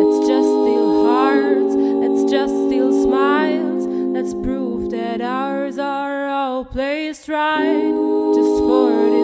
Let's 0.01 0.27
just 0.27 0.49
steal 0.49 0.91
hearts, 1.07 1.75
let's 2.03 2.25
just 2.29 2.55
steal 2.67 2.91
smiles, 3.05 3.87
let's 4.17 4.35
prove 4.35 4.91
that 4.91 5.21
ours 5.21 5.79
are 5.79 6.27
all 6.29 6.65
placed 6.65 7.29
right, 7.29 7.95
just 8.39 8.57
for 8.69 8.91
this 9.17 9.22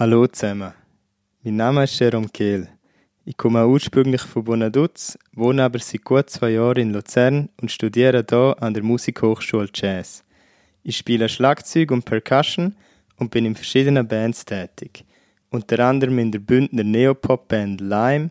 Hallo 0.00 0.26
zusammen. 0.26 0.72
Mein 1.42 1.56
Name 1.56 1.84
ist 1.84 1.98
Jerome 1.98 2.30
Kehl. 2.30 2.66
Ich 3.26 3.36
komme 3.36 3.68
ursprünglich 3.68 4.22
von 4.22 4.44
Bonaduz, 4.44 5.18
wohne 5.34 5.62
aber 5.62 5.78
seit 5.78 6.04
gut 6.04 6.30
zwei 6.30 6.52
Jahren 6.52 6.78
in 6.78 6.92
Luzern 6.94 7.50
und 7.60 7.70
studiere 7.70 8.24
hier 8.26 8.56
an 8.60 8.72
der 8.72 8.82
Musikhochschule 8.82 9.68
Jazz. 9.74 10.24
Ich 10.82 10.96
spiele 10.96 11.28
Schlagzeug 11.28 11.90
und 11.90 12.06
Percussion 12.06 12.76
und 13.18 13.30
bin 13.30 13.44
in 13.44 13.54
verschiedenen 13.54 14.08
Bands 14.08 14.46
tätig, 14.46 15.04
unter 15.50 15.80
anderem 15.80 16.18
in 16.18 16.32
der 16.32 16.38
Bündner 16.38 16.82
Neopop-Band 16.82 17.82
Lime 17.82 18.30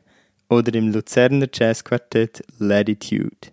oder 0.49 0.73
im 0.73 0.91
Luzerner 0.91 1.49
Jazzquartett 1.53 2.41
Latitude. 2.57 3.51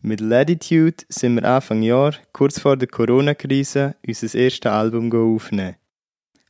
Mit 0.00 0.20
Latitude 0.20 1.04
sind 1.08 1.36
wir 1.36 1.44
Anfang 1.44 1.82
Jahr, 1.82 2.14
kurz 2.32 2.58
vor 2.58 2.76
der 2.76 2.88
Corona-Krise, 2.88 3.94
unser 4.04 4.36
erstes 4.36 4.72
Album 4.72 5.12
aufnehmen. 5.12 5.76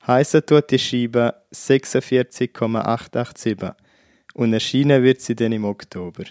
Heissen 0.06 0.44
tut 0.44 0.70
die 0.70 0.78
Scheibe 0.78 1.34
46,887 1.52 3.56
und 4.34 4.52
erschienen 4.52 5.02
wird 5.02 5.20
sie 5.20 5.36
dann 5.36 5.52
im 5.52 5.64
Oktober. 5.64 6.24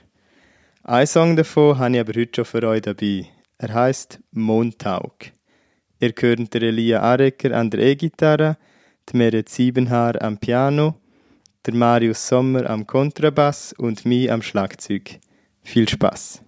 Ein 0.83 1.07
Song 1.07 1.37
davon 1.37 1.79
habe 1.79 1.93
ich 1.93 1.99
aber 2.01 2.19
heute 2.19 2.35
schon 2.35 2.45
für 2.45 2.67
euch 2.67 2.81
dabei. 2.81 3.29
Er 3.57 3.73
heißt 3.73 4.19
Mondtaug. 4.31 5.13
Ihr 5.99 6.13
hört 6.19 6.53
der 6.53 6.63
Elia 6.63 7.01
Arecker 7.01 7.55
an 7.55 7.69
der 7.69 7.81
E-Gitarre, 7.81 8.57
die 9.07 9.17
Meret 9.17 9.47
Siebenhaar 9.47 10.21
am 10.21 10.37
Piano, 10.37 10.95
der 11.65 11.75
Marius 11.75 12.27
Sommer 12.27 12.69
am 12.69 12.85
Kontrabass 12.85 13.71
und 13.73 14.03
mich 14.03 14.29
am 14.31 14.41
Schlagzeug. 14.41 15.19
Viel 15.61 15.87
Spaß! 15.87 16.43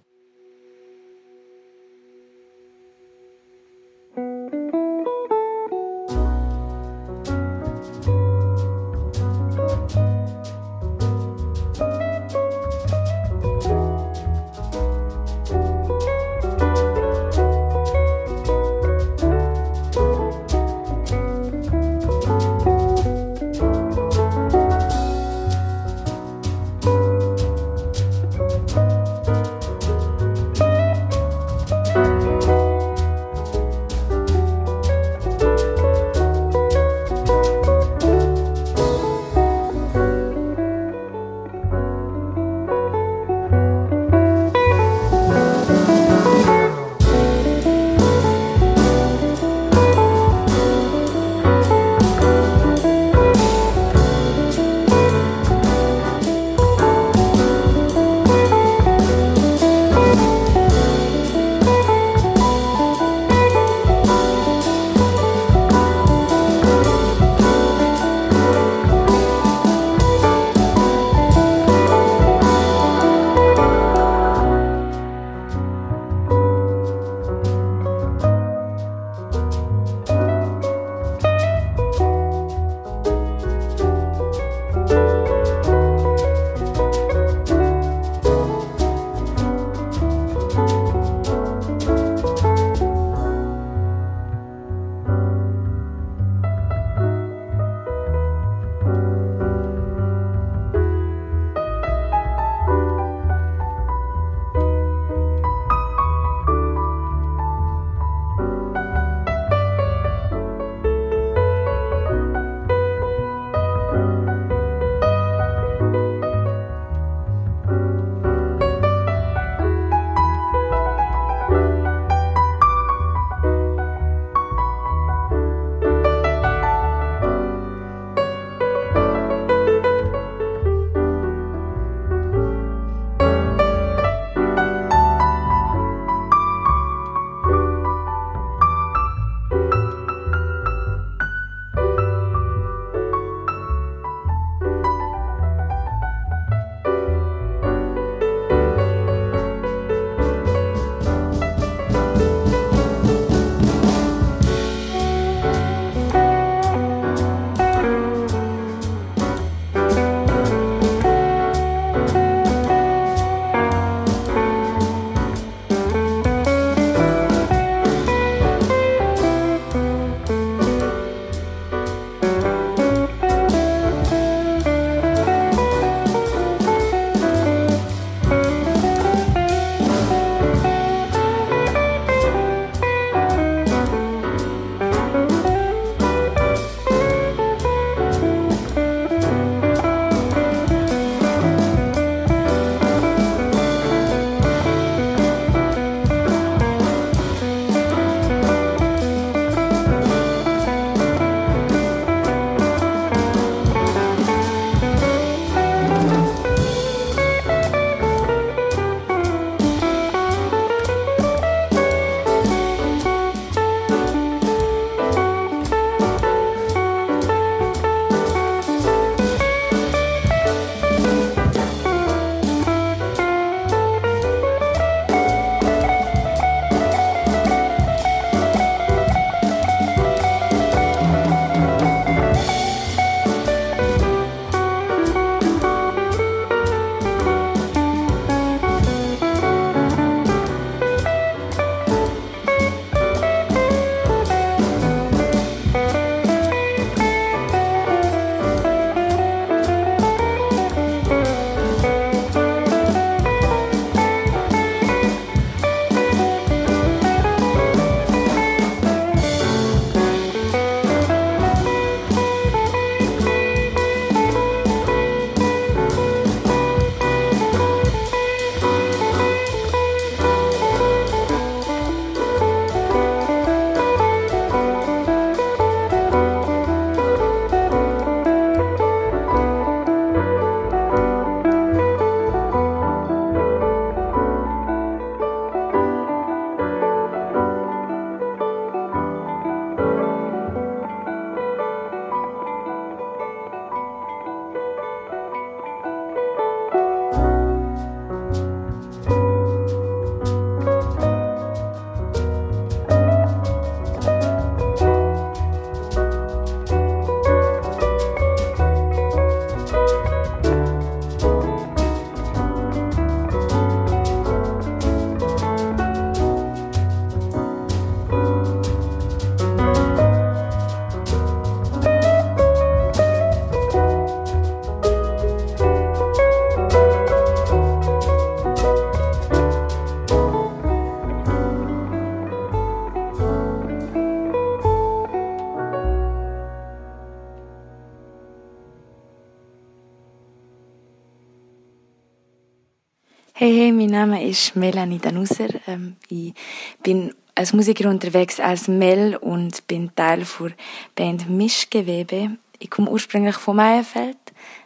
Name 343.94 344.28
ist 344.28 344.56
Melanie 344.56 344.98
Danuser. 344.98 345.48
Ähm, 345.68 345.94
ich 346.08 346.34
bin 346.82 347.14
als 347.36 347.52
Musiker 347.52 347.88
unterwegs 347.88 348.40
als 348.40 348.66
Mel 348.66 349.14
und 349.14 349.66
bin 349.68 349.94
Teil 349.94 350.24
der 350.40 350.50
Band 350.96 351.30
Mischgewebe. 351.30 352.36
Ich 352.58 352.70
komme 352.70 352.90
ursprünglich 352.90 353.36
von 353.36 353.54
Meierfeld, 353.54 354.16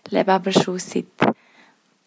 lebe 0.08 0.32
aber 0.32 0.50
schon 0.50 0.78
seit 0.78 1.04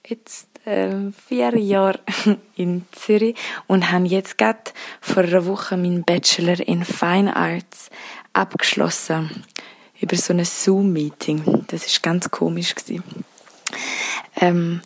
jetzt 0.07 0.47
äh, 0.65 1.11
vier 1.27 1.55
Jahren 1.59 1.99
in 2.55 2.85
Zürich 2.91 3.35
und 3.67 3.91
habe 3.91 4.07
jetzt 4.07 4.39
gerade 4.39 4.71
vor 4.99 5.21
einer 5.21 5.45
Woche 5.45 5.77
meinen 5.77 6.03
Bachelor 6.03 6.59
in 6.59 6.83
Fine 6.83 7.35
Arts 7.35 7.91
abgeschlossen 8.33 9.45
über 9.99 10.15
so 10.15 10.33
ein 10.33 10.43
Zoom-Meeting. 10.43 11.65
Das 11.67 11.85
ist 11.85 12.01
ganz 12.01 12.31
komisch. 12.31 12.73
Ähm, 14.37 14.81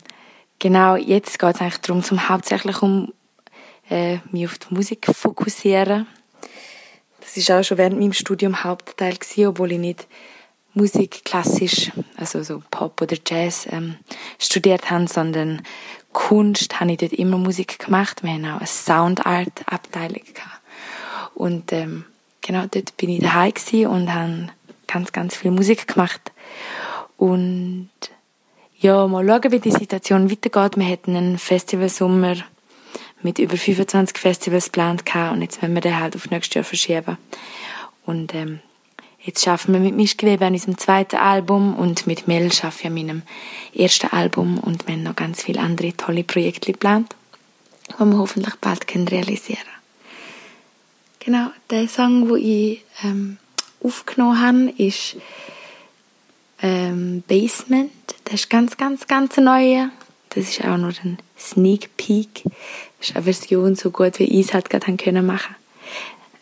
genau, 0.58 0.96
jetzt 0.96 1.38
geht 1.38 1.54
es 1.54 1.60
eigentlich 1.60 1.78
darum, 1.78 2.02
zum 2.02 2.28
hauptsächlich 2.28 2.82
um 2.82 3.12
äh, 3.90 4.18
mich 4.30 4.46
auf 4.46 4.58
die 4.58 4.74
Musik 4.74 5.06
fokussieren. 5.12 6.06
Das 7.20 7.36
ist 7.36 7.50
auch 7.50 7.62
schon 7.62 7.78
während 7.78 7.98
meinem 7.98 8.12
Studium 8.12 8.64
Hauptteil 8.64 9.16
gewesen, 9.16 9.46
obwohl 9.46 9.72
ich 9.72 9.78
nicht 9.78 10.06
Musik 10.74 11.24
klassisch, 11.24 11.90
also 12.16 12.42
so 12.42 12.62
Pop 12.70 13.00
oder 13.00 13.16
Jazz 13.26 13.66
ähm, 13.70 13.96
studiert 14.38 14.90
habe, 14.90 15.08
sondern 15.08 15.62
Kunst 16.12 16.80
habe 16.80 16.92
ich 16.92 16.98
dort 16.98 17.12
immer 17.14 17.38
Musik 17.38 17.78
gemacht. 17.78 18.22
Wir 18.22 18.32
haben 18.32 18.44
auch 18.44 18.58
eine 18.58 18.66
Soundart-Abteilung 18.66 20.22
gehabt. 20.34 20.60
Und 21.34 21.72
ähm, 21.72 22.04
genau 22.40 22.66
dort 22.70 22.96
bin 22.96 23.10
ich 23.10 23.20
daheim 23.20 23.52
und 23.90 24.12
habe 24.12 24.48
ganz, 24.86 25.12
ganz 25.12 25.36
viel 25.36 25.50
Musik 25.50 25.88
gemacht. 25.88 26.32
Und 27.16 27.90
ja, 28.78 29.06
mal 29.06 29.26
schauen, 29.26 29.52
wie 29.52 29.60
die 29.60 29.70
Situation 29.70 30.30
weitergeht. 30.30 30.76
Wir 30.76 30.88
hatten 30.88 31.16
einen 31.16 31.38
Festivalsommer 31.38 32.36
mit 33.22 33.38
über 33.38 33.56
25 33.56 34.18
Festivals 34.18 34.66
geplant 34.66 35.02
und 35.32 35.42
jetzt 35.42 35.62
wollen 35.62 35.74
wir 35.74 35.80
den 35.80 35.98
halt 35.98 36.14
auf 36.14 36.30
nächstes 36.30 36.54
Jahr 36.54 36.64
verschieben. 36.64 37.16
Und 38.04 38.34
ähm, 38.34 38.60
jetzt 39.20 39.44
schaffen 39.44 39.72
wir 39.72 39.80
mit 39.80 39.96
Mischgewebe 39.96 40.44
an 40.44 40.52
unserem 40.52 40.78
zweiten 40.78 41.16
Album 41.16 41.74
und 41.74 42.06
mit 42.06 42.28
Mel 42.28 42.52
schaffen 42.52 42.82
wir 42.82 42.86
an 42.88 43.06
meinem 43.06 43.22
ersten 43.74 44.08
Album 44.08 44.58
und 44.58 44.86
wir 44.86 44.94
haben 44.94 45.02
noch 45.02 45.16
ganz 45.16 45.42
viele 45.42 45.60
andere 45.60 45.96
tolle 45.96 46.22
Projekte 46.24 46.72
geplant, 46.72 47.16
die 47.98 48.04
wir 48.04 48.18
hoffentlich 48.18 48.54
bald 48.56 48.86
können 48.86 49.08
realisieren 49.08 49.58
Genau, 51.18 51.48
der 51.70 51.88
Song, 51.88 52.28
den 52.28 52.36
ich 52.36 52.84
ähm, 53.02 53.38
aufgenommen 53.82 54.40
habe, 54.40 54.74
ist 54.80 55.16
ähm, 56.62 57.22
Basement. 57.26 57.92
Das 58.24 58.34
ist 58.34 58.50
ganz, 58.50 58.76
ganz, 58.76 59.06
ganz 59.06 59.36
neu. 59.36 59.86
Das 60.30 60.48
ist 60.48 60.64
auch 60.64 60.76
nur 60.76 60.92
ein 61.02 61.18
Sneak 61.38 61.96
Peek. 61.96 62.42
Das 62.98 63.10
ist 63.10 63.16
eine 63.16 63.24
Version 63.24 63.74
so 63.74 63.90
gut, 63.90 64.18
wie 64.18 64.24
ich 64.24 64.46
es 64.46 64.54
halt 64.54 64.70
gerade 64.70 64.96
können 64.96 65.26
machen 65.26 65.54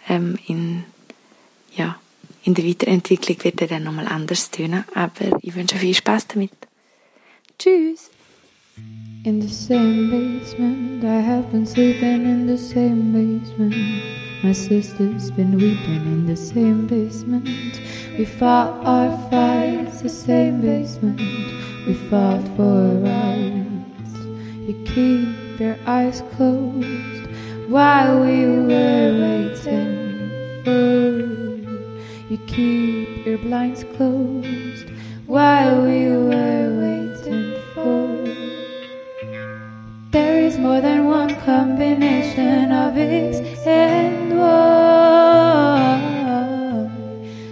ähm, 0.08 0.38
in, 0.46 0.84
ja, 1.74 1.98
in 2.42 2.54
der 2.54 2.64
Weiterentwicklung 2.64 3.42
wird 3.42 3.60
er 3.62 3.68
dann 3.68 3.84
nochmal 3.84 4.06
anders 4.06 4.50
tönen, 4.50 4.84
aber 4.94 5.38
ich 5.40 5.54
wünsche 5.54 5.76
viel 5.76 5.94
Spaß 5.94 6.28
damit. 6.28 6.52
Tschüss! 7.58 8.10
In 8.76 9.38
the 9.38 9.48
same 9.48 10.10
basement, 10.10 11.04
I 11.04 11.20
have 11.20 11.52
been 11.52 11.64
sleeping 11.64 12.24
in 12.24 12.46
the 12.46 12.58
same 12.58 13.12
basement. 13.12 13.74
My 14.42 14.52
sister's 14.52 15.30
been 15.30 15.56
weeping 15.56 16.04
in 16.14 16.26
the 16.26 16.36
same 16.36 16.86
basement. 16.88 17.48
We 18.18 18.24
fought 18.24 18.84
our 18.84 19.16
fights, 19.30 20.02
the 20.02 20.08
same 20.08 20.60
basement. 20.60 21.20
We 21.86 21.94
fought 21.94 22.42
for 22.56 22.96
rights. 22.98 24.14
You 24.66 24.74
keep 24.84 25.60
your 25.60 25.78
eyes 25.86 26.22
closed 26.34 27.28
while 27.68 28.20
we 28.20 28.44
were 28.46 29.10
waiting 29.24 30.64
for. 30.64 31.14
You 32.28 32.38
keep 32.48 33.24
your 33.24 33.38
blinds 33.38 33.84
closed 33.96 34.90
while 35.26 35.82
we 35.82 36.08
were 36.08 36.80
waiting 36.80 36.93
There 40.14 40.38
is 40.38 40.58
more 40.58 40.80
than 40.80 41.06
one 41.06 41.34
combination 41.40 42.70
of 42.70 42.96
X 42.96 43.66
and 43.66 44.38
Y. 44.38 45.98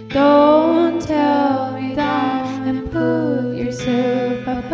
Don't 0.07 1.01
tell 1.01 1.73
me 1.73 1.93
down 1.93 2.65
and 2.69 2.89
put 2.89 3.57
yourself 3.57 4.47
up. 4.47 4.69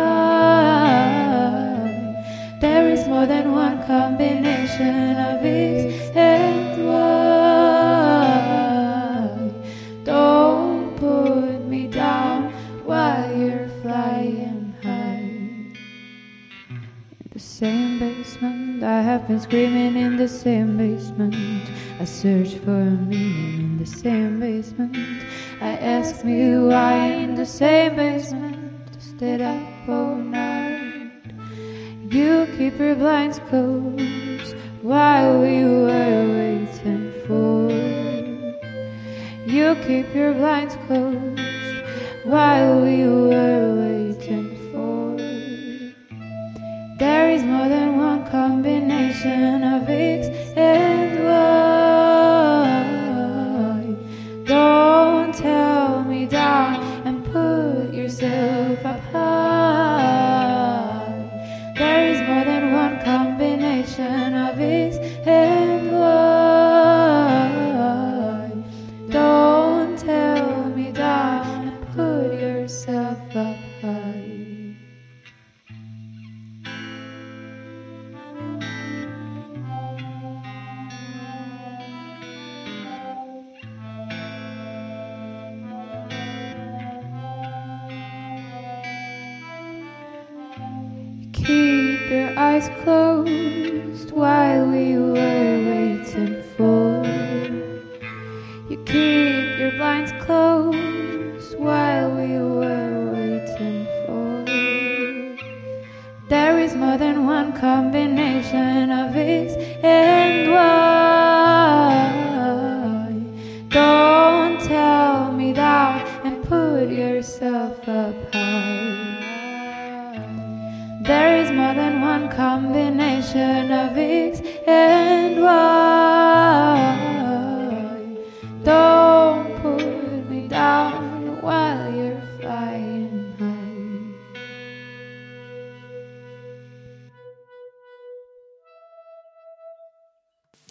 There 2.60 2.88
is 2.90 3.08
more 3.08 3.26
than 3.26 3.50
one 3.50 3.84
combination 3.84 5.16
of 5.16 5.44
X 5.44 6.14
and 6.14 6.59
same 17.60 17.98
basement, 17.98 18.82
I 18.82 19.02
have 19.02 19.28
been 19.28 19.38
screaming 19.38 19.94
in 19.94 20.16
the 20.16 20.26
same 20.28 20.78
basement. 20.78 21.68
I 22.00 22.06
search 22.06 22.54
for 22.54 22.84
meaning 23.10 23.60
in 23.60 23.76
the 23.76 23.84
same 23.84 24.40
basement. 24.40 24.96
I 25.60 25.72
ask 25.96 26.24
me 26.24 26.56
why 26.56 26.94
in 27.24 27.34
the 27.34 27.44
same 27.44 27.96
basement. 27.96 28.88
Stayed 28.98 29.42
up 29.42 29.60
all 29.86 30.14
night. 30.16 31.34
You 32.08 32.48
keep 32.56 32.78
your 32.78 32.94
blinds 32.94 33.38
closed 33.50 34.56
while 34.80 35.42
we 35.42 35.62
were 35.62 36.22
waiting 36.40 37.12
for. 37.26 37.68
You 39.44 39.76
keep 39.86 40.14
your 40.14 40.32
blinds 40.32 40.76
closed 40.86 41.84
while 42.24 42.80
we 42.80 43.04
were 43.04 43.79
reflection 49.24 49.69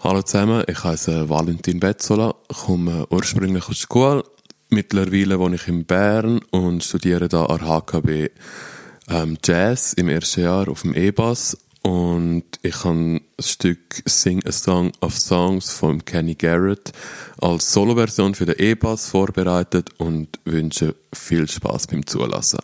Hallo 0.02 0.22
zusammen, 0.22 0.64
ich 0.66 0.82
heiße 0.82 1.28
Valentin 1.28 1.82
Betzola, 1.82 2.34
komme 2.48 3.06
ursprünglich 3.10 3.68
aus 3.68 3.82
der 3.82 3.88
Schule. 3.94 4.24
Mittlerweile 4.70 5.38
wohne 5.40 5.58
ich 5.58 5.68
in 5.68 5.84
Bern 5.84 6.40
und 6.52 6.86
studiere 6.86 7.28
da 7.28 7.48
an 7.48 7.68
HKB 7.68 8.30
ähm, 9.10 9.38
Jazz 9.44 9.92
im 9.92 10.08
ersten 10.08 10.44
Jahr 10.44 10.70
auf 10.70 10.84
dem 10.84 10.96
E-Bass. 10.96 11.58
und 11.84 12.46
ich 12.62 12.82
habe 12.86 13.20
das 13.36 13.50
Stück 13.50 14.02
Sing 14.06 14.42
a 14.46 14.54
Song 14.54 14.94
of 15.02 15.18
Songs 15.18 15.70
von 15.74 16.06
Kenny 16.06 16.36
Garrett 16.36 16.94
als 17.42 17.74
Soloversion 17.74 18.36
für 18.36 18.46
den 18.46 18.56
E-Bass 18.58 19.10
vorbereitet 19.10 19.90
und 19.98 20.40
wünsche 20.46 20.96
viel 21.14 21.46
Spaß 21.50 21.88
beim 21.88 22.08
Zulassen. 22.08 22.60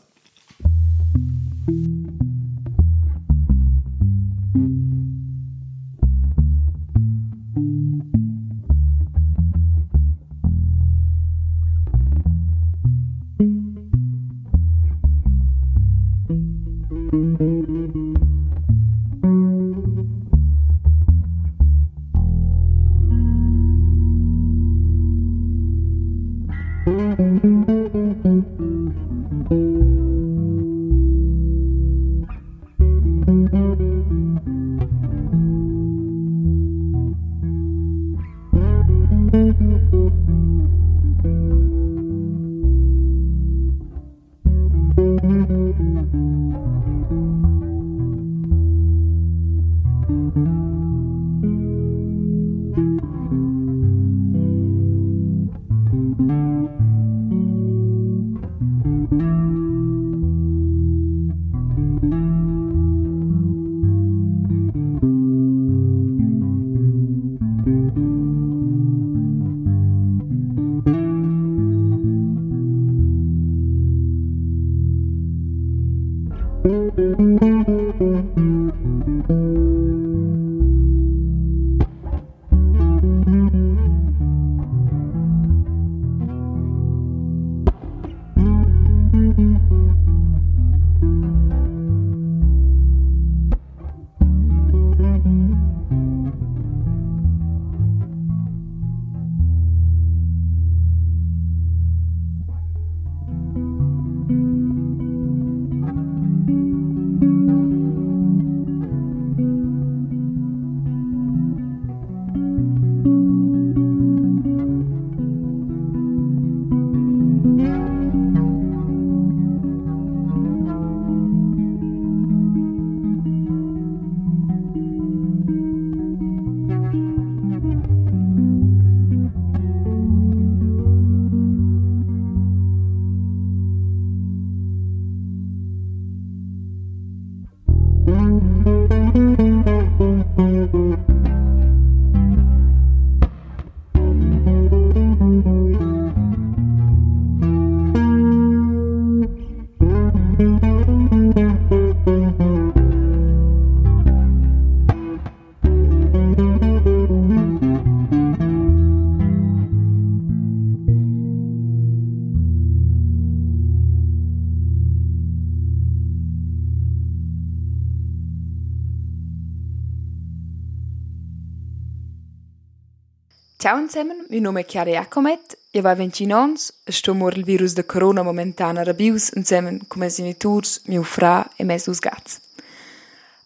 Ciao 173.58 173.80
zusammen, 173.88 174.26
mein 174.30 174.44
Name 174.44 174.62
ist 174.62 174.70
Chiara 174.70 174.90
Jacomet, 174.90 175.58
ich 175.72 175.82
war 175.82 175.96
20 175.96 176.34
ans, 176.34 176.74
sto 176.90 177.14
mor 177.14 177.32
il 177.38 177.46
virus 177.46 177.74
de 177.74 177.84
corona 177.84 178.22
momentan 178.22 178.78
rabius 178.78 179.32
zusammen 179.32 179.88
con 179.88 180.02
mes 180.02 180.18
genitors, 180.18 180.82
mio 180.88 181.04
fra 181.04 181.50
e 181.58 181.64
mes 181.64 181.86
dus 181.86 182.02
gats. 182.02 182.42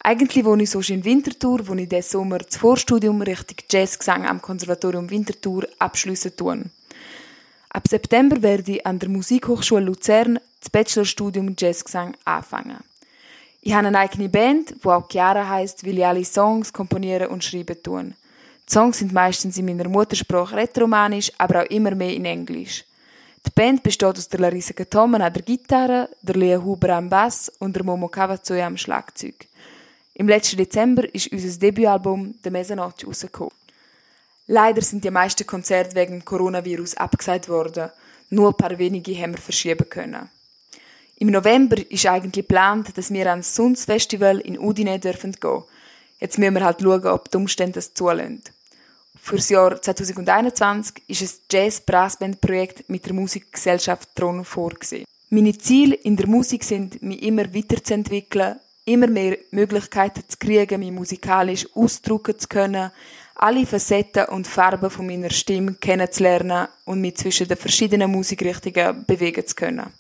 Eigentlich 0.04 0.44
wohne 0.44 0.64
ich 0.64 0.72
so 0.72 0.80
in 0.80 1.06
Winterthur, 1.06 1.68
wo 1.68 1.76
ich 1.76 1.88
des 1.88 2.10
Sommer 2.10 2.40
das 2.40 2.58
Vorstudium 2.58 3.22
richtig 3.22 3.66
Jazzgesang 3.70 4.26
am 4.26 4.42
Konservatorium 4.42 5.12
Winterthur 5.12 5.68
abschliessen 5.78 6.36
tun. 6.36 6.72
Ab 7.70 7.88
September 7.88 8.42
werde 8.42 8.72
ich 8.72 8.86
an 8.88 8.98
der 8.98 9.10
Musikhochschule 9.10 9.86
Luzern 9.86 10.40
das 10.60 10.72
Bachelorstudium 10.72 11.54
Jazzgesang 11.56 12.16
anfangen. 12.26 12.80
Ich 13.62 13.74
habe 13.74 13.88
eine 13.88 14.00
eigene 14.00 14.28
Band, 14.28 14.74
wo 14.82 14.90
auch 14.90 15.08
Chiara 15.08 15.48
heißt, 15.48 15.84
will 15.84 16.00
ich 16.00 16.06
alle 16.06 16.26
Songs 16.26 16.74
komponieren 16.74 17.28
und 17.28 17.44
schreiben 17.44 17.82
tun. 17.84 18.16
Die 18.70 18.74
Songs 18.74 19.00
sind 19.00 19.12
meistens 19.12 19.58
in 19.58 19.66
meiner 19.66 19.90
Muttersprache 19.90 20.56
Rätoromanisch, 20.56 21.32
aber 21.40 21.64
auch 21.64 21.70
immer 21.72 21.96
mehr 21.96 22.14
in 22.14 22.26
Englisch. 22.26 22.86
Die 23.44 23.50
Band 23.50 23.82
besteht 23.82 24.16
aus 24.16 24.30
der 24.30 24.42
Larissa 24.42 24.74
Gatomen 24.74 25.24
an 25.24 25.34
der 25.34 25.42
Gitarre, 25.42 26.08
der 26.22 26.36
Lea 26.36 26.58
Huber 26.58 26.90
am 26.90 27.10
Bass 27.10 27.52
und 27.58 27.76
der 27.76 27.84
Momo 27.84 28.08
Cavazzoia 28.10 28.68
am 28.68 28.78
Schlagzeug. 28.78 29.48
Im 30.14 30.28
letzten 30.28 30.58
Dezember 30.58 31.12
ist 31.16 31.32
unser 31.32 31.58
Debütalbum 31.58 32.36
«The 32.44 32.52
Mezzanotte» 32.52 33.08
rausgekommen. 33.08 33.54
Leider 34.46 34.84
sind 34.84 35.04
die 35.04 35.10
meisten 35.10 35.48
Konzerte 35.48 35.96
wegen 35.96 36.24
Coronavirus 36.24 36.96
abgesagt 36.96 37.50
worden. 37.50 37.90
Nur 38.30 38.50
ein 38.50 38.58
paar 38.58 38.78
wenige 38.78 39.20
haben 39.20 39.34
wir 39.34 39.42
verschieben 39.42 39.90
können. 39.90 40.30
Im 41.16 41.32
November 41.32 41.78
ist 41.90 42.06
eigentlich 42.06 42.46
geplant, 42.46 42.96
dass 42.96 43.12
wir 43.12 43.32
ans 43.32 43.56
Suns 43.56 43.86
Festival 43.86 44.38
in 44.40 44.60
Udine 44.60 45.00
dürfen 45.00 45.32
gehen. 45.32 45.64
Jetzt 46.20 46.38
müssen 46.38 46.54
wir 46.54 46.64
halt 46.64 46.82
schauen, 46.82 47.08
ob 47.08 47.32
die 47.32 47.38
Umstände 47.38 47.74
das 47.74 47.96
zulassen. 47.96 48.44
Für 49.22 49.36
das 49.36 49.50
Jahr 49.50 49.82
2021 49.82 51.04
ist 51.08 51.22
ein 51.22 51.40
Jazz-Brassband-Projekt 51.52 52.90
mit 52.90 53.06
der 53.06 53.14
Musikgesellschaft 53.14 54.16
Tron 54.16 54.44
vorgesehen. 54.44 55.06
Meine 55.30 55.56
Ziele 55.58 55.96
in 55.96 56.16
der 56.16 56.28
Musik 56.28 56.64
sind, 56.64 57.04
mich 57.04 57.22
immer 57.22 57.54
weiterzuentwickeln, 57.54 58.56
immer 58.86 59.08
mehr 59.08 59.38
Möglichkeiten 59.52 60.24
zu 60.28 60.38
kriegen, 60.40 60.80
mich 60.80 60.92
musikalisch 60.92 61.68
ausdrücken 61.76 62.40
zu 62.40 62.48
können, 62.48 62.92
alle 63.36 63.66
Facetten 63.66 64.26
und 64.26 64.48
Farben 64.48 64.90
von 64.90 65.06
meiner 65.06 65.30
Stimme 65.30 65.76
kennenzulernen 65.76 66.68
und 66.86 67.00
mich 67.00 67.18
zwischen 67.18 67.48
den 67.48 67.58
verschiedenen 67.58 68.12
Musikrichtungen 68.12 69.06
bewegen 69.06 69.46
zu 69.46 69.56
können. 69.56 69.94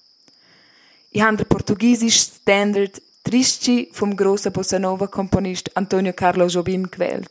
Ich 1.11 1.21
habe 1.21 1.37
den 1.37 1.45
portugiesischen 1.45 2.33
Standard 2.41 3.01
Trisci 3.23 3.89
vom 3.91 4.15
grossen 4.15 4.51
Bossa 4.51 4.79
Nova 4.79 5.07
Komponist 5.07 5.75
Antonio 5.77 6.13
Carlo 6.13 6.47
Jobim 6.47 6.89
gewählt. 6.89 7.29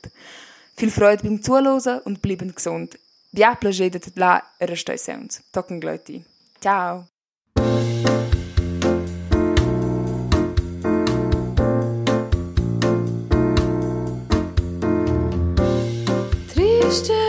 Viel 0.79 0.93
Freude 0.93 1.25
beim 1.25 1.43
Zuhören 1.43 1.99
und 2.05 2.23
bleiben 2.23 2.55
gesund. 2.55 2.97
Vi 3.33 3.45
applaudet 3.45 4.13
la 4.15 4.45
restaurations. 4.61 5.43
Tocken 5.53 5.81
glöti. 5.81 6.25
Ciao. 6.61 7.09
Triste 16.55 17.28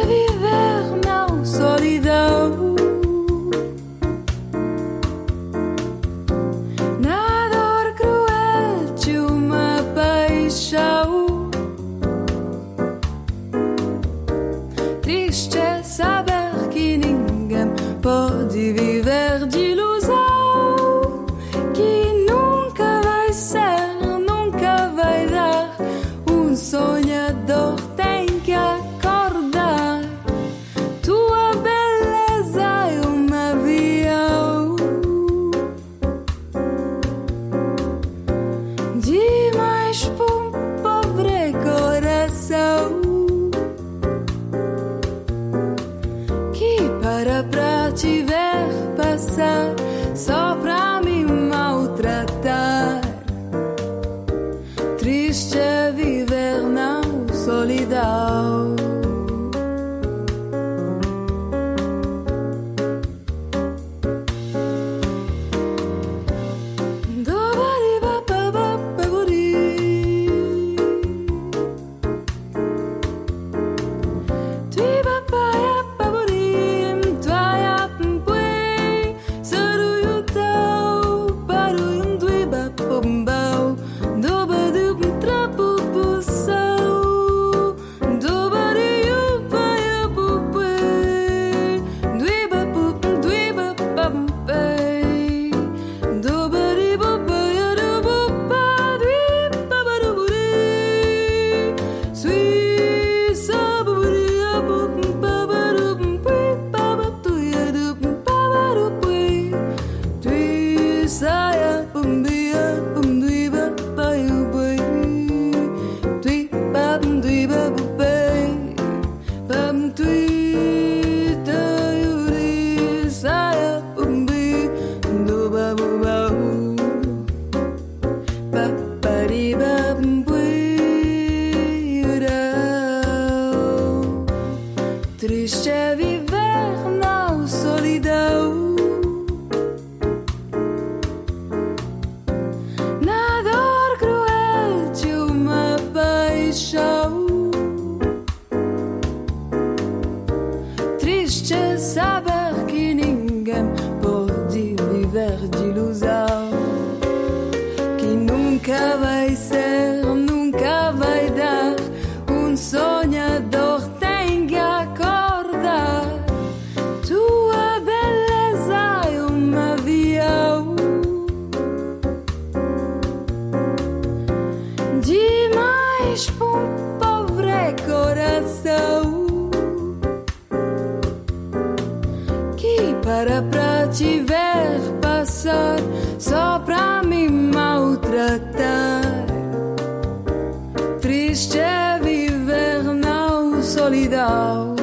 solidão, 193.90 194.76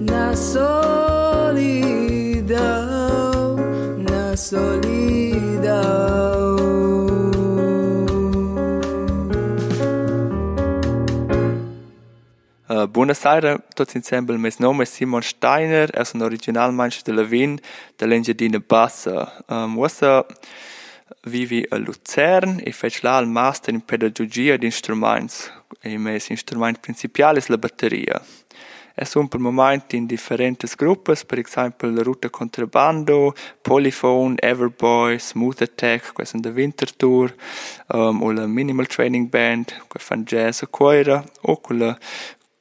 na 0.00 0.36
solidão, 0.36 1.56
na 3.98 4.36
solidão. 4.36 5.74
Uh, 12.68 12.86
buonasera, 12.86 13.58
tutti 13.74 13.98
insieme. 13.98 14.38
Mes 14.38 14.58
nome 14.58 14.84
è 14.84 14.86
Simon 14.86 15.22
Steiner, 15.22 15.90
e 15.92 16.04
sono 16.04 16.24
originalmente 16.24 17.00
della 17.04 17.24
Vin, 17.24 17.58
dell'Engiadina 17.96 18.60
Bassa. 18.64 19.42
Um, 19.48 19.76
Wassa 19.78 20.24
vivi 21.26 21.66
a 21.70 21.76
Luzern 21.76 22.60
e 22.62 22.70
fece 22.70 23.00
là 23.02 23.18
il 23.18 23.26
master 23.26 23.74
in 23.74 23.84
pedagogia 23.84 24.56
di 24.56 24.70
strumenti. 24.70 25.62
E 25.80 25.92
il 25.92 25.98
mio 25.98 26.18
strumento 26.18 26.80
principale 26.80 27.38
è 27.38 27.44
la 27.48 27.58
batteria. 27.58 28.22
E 28.96 29.04
sono 29.04 29.26
per 29.26 29.40
momento 29.40 29.96
in 29.96 30.06
differenti 30.06 30.68
gruppi, 30.76 31.14
per 31.26 31.40
esempio 31.40 31.90
la 31.90 32.02
Ruta 32.02 32.30
Contrabando, 32.30 33.34
Polyphone, 33.60 34.36
Everboy, 34.38 35.18
Smooth 35.18 35.62
Attack, 35.62 36.12
questa 36.12 36.38
è 36.38 36.40
la 36.40 36.50
Wintertour, 36.50 37.34
um, 37.88 38.22
o 38.22 38.30
la 38.30 38.46
Minimal 38.46 38.86
Training 38.86 39.28
Band, 39.28 39.64
che 39.88 39.98
fanno 39.98 40.22
jazz 40.22 40.62
a 40.62 40.68
cuore, 40.68 41.24
o 41.40 41.60
con 41.60 41.78
la 41.78 41.98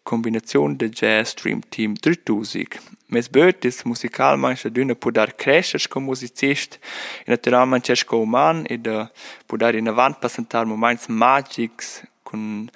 combinazione 0.03 0.75
de 0.75 0.89
jazz 0.89 1.33
Dream 1.33 1.61
Team 1.69 1.95
3000. 1.95 2.79
Mes 3.07 3.29
bötis 3.29 3.83
musicalmente 3.83 4.71
d'una 4.71 4.95
pudar 4.95 5.35
crescer 5.35 5.87
come 5.87 6.05
musicist 6.05 6.79
e 7.25 7.29
naturalmente 7.29 7.93
c'è 7.93 8.05
come 8.05 8.23
uman 8.23 8.63
e 8.67 8.77
da 8.79 9.11
pudar 9.45 9.75
in 9.75 9.87
avant 9.87 10.19
passantar 10.19 10.65
moments 10.65 11.07
magics 11.07 12.01
con 12.23 12.69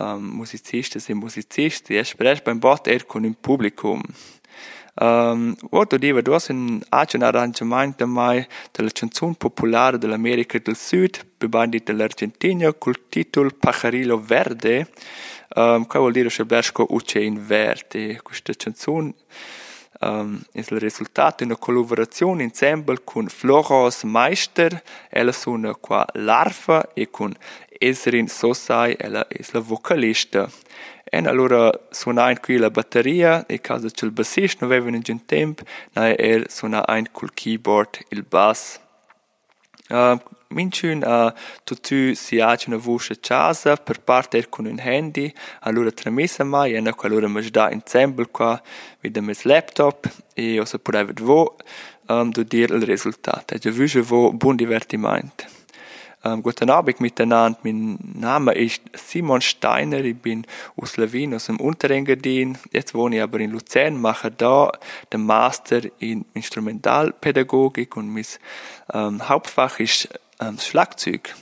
um, 0.00 0.24
musicistas 0.40 1.08
e 1.08 1.14
musicisti 1.14 1.96
e 1.96 2.04
spres 2.04 2.40
beim 2.42 2.58
bot 2.58 2.88
er 2.88 3.04
con 3.06 3.24
un 3.24 3.34
publicum. 3.40 4.00
Um, 5.00 5.54
Otto 5.70 5.96
diva 5.96 6.20
dos 6.20 6.48
un 6.48 6.80
agent 6.90 7.22
arrangiamento 7.22 8.06
mai 8.06 8.46
della 8.72 8.90
canzone 8.90 9.34
popolare 9.34 9.98
dell'America 9.98 10.58
del 10.58 10.76
Sud, 10.76 11.24
bebandi 11.38 11.80
dell'Argentina, 11.82 12.72
col 12.74 13.08
titolo 13.08 13.50
Pajarillo 13.56 14.20
Verde, 14.20 14.90
um, 15.54 15.86
che 15.86 15.98
vuol 15.98 16.12
dire 16.12 16.28
Scelbersco 16.28 16.86
Uce 16.90 17.20
in 17.20 17.46
Verde. 17.46 18.20
Questa 18.20 18.52
canzone 18.52 19.14
um, 20.00 20.38
è 20.52 20.58
il 20.58 20.80
risultato 20.80 21.36
di 21.38 21.44
una 21.44 21.56
collaborazione 21.56 22.42
insieme 22.42 22.84
con 23.02 23.28
Floros 23.28 24.02
Meister, 24.02 24.82
ella 25.08 25.32
suona 25.32 25.74
qua 25.76 26.04
l'arfa 26.14 26.92
e 26.92 27.08
Esrin 27.82 28.28
Sosai, 28.28 28.94
ella 28.98 29.26
è 29.26 29.40
la 29.52 29.60
vocalista. 29.60 30.50
E 31.04 31.16
allora 31.18 31.72
suona 31.90 32.38
qui 32.38 32.58
la 32.58 32.70
batteria 32.70 33.46
e 33.46 33.60
caso 33.60 33.88
c'è 33.88 34.04
il 34.04 34.12
bassista 34.12 34.66
non 34.66 34.70
aveva 34.70 34.94
in 34.94 35.24
tempo, 35.24 35.64
noi 35.94 36.14
er 36.16 36.50
suona 36.50 36.84
ein 36.86 37.10
col 37.10 37.32
keyboard 37.32 38.04
il 38.10 38.22
bass. 38.22 38.78
Uh, 39.88 40.20
Minciun 40.50 41.02
uh, 41.02 41.32
tutu 41.64 42.14
si 42.14 42.38
ha 42.38 42.56
una 42.66 42.76
voce 42.76 43.18
casa 43.18 43.76
per 43.76 44.00
parte 44.00 44.48
con 44.48 44.66
un 44.66 44.78
handy, 44.78 45.32
allora 45.60 45.90
tramessa 45.90 46.44
mai, 46.44 46.74
e 46.74 46.94
allora 47.02 47.28
mi 47.28 47.50
da 47.50 47.70
insieme 47.70 48.26
qua, 48.30 48.60
vede 49.00 49.20
mes 49.20 49.42
laptop, 49.42 50.08
e 50.34 50.42
io 50.42 50.64
se 50.64 50.78
poteva 50.78 51.12
vo, 51.14 51.56
um, 52.08 52.30
do 52.30 52.44
dir 52.44 52.70
il 52.70 52.82
risultato. 52.82 53.54
E 53.54 53.58
già 53.58 53.70
vuce 53.70 54.00
vo 54.02 54.32
buon 54.32 54.54
divertimento. 54.54 55.59
Ähm, 56.22 56.42
guten 56.42 56.68
Abend 56.68 57.00
miteinander. 57.00 57.58
Mein 57.62 57.98
Name 58.14 58.52
ist 58.52 58.82
Simon 58.94 59.40
Steiner. 59.40 60.00
Ich 60.04 60.18
bin 60.18 60.46
aus 60.76 60.98
Lewin, 60.98 61.34
aus 61.34 61.46
dem 61.46 61.58
Unterengadin. 61.58 62.58
Jetzt 62.72 62.94
wohne 62.94 63.16
ich 63.16 63.22
aber 63.22 63.40
in 63.40 63.52
Luzern, 63.52 63.98
mache 63.98 64.30
da 64.30 64.70
den 65.12 65.24
Master 65.24 65.80
in 65.98 66.26
Instrumentalpädagogik 66.34 67.96
und 67.96 68.12
mein 68.12 68.26
ähm, 68.92 69.26
Hauptfach 69.30 69.80
ist 69.80 70.10
ähm, 70.40 70.58
Schlagzeug. 70.58 71.34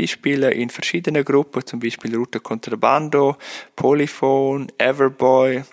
Ich 0.00 0.12
spiele 0.12 0.50
in 0.52 0.70
verschiedenen 0.70 1.22
Gruppen, 1.22 1.66
zum 1.66 1.78
Beispiel 1.78 2.16
Route 2.16 2.40
Contrabando, 2.40 3.36
Polyphone, 3.76 4.68
Everboy, 4.78 5.64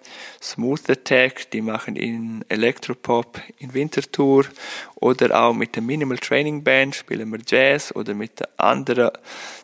Smooth 0.42 0.90
Attack, 0.90 1.50
die 1.52 1.62
machen 1.62 1.96
in 1.96 2.44
Electropop 2.50 3.40
in 3.60 3.74
Winterthur 3.74 4.46
oder 4.96 5.42
auch 5.42 5.54
mit 5.54 5.76
der 5.76 5.84
Minimal 5.84 6.18
Training 6.18 6.64
Band 6.66 6.96
spielen 6.96 7.32
wir 7.32 7.40
Jazz 7.48 7.96
oder 7.96 8.14
mit 8.14 8.42
der 8.42 8.50
anderen 8.58 9.12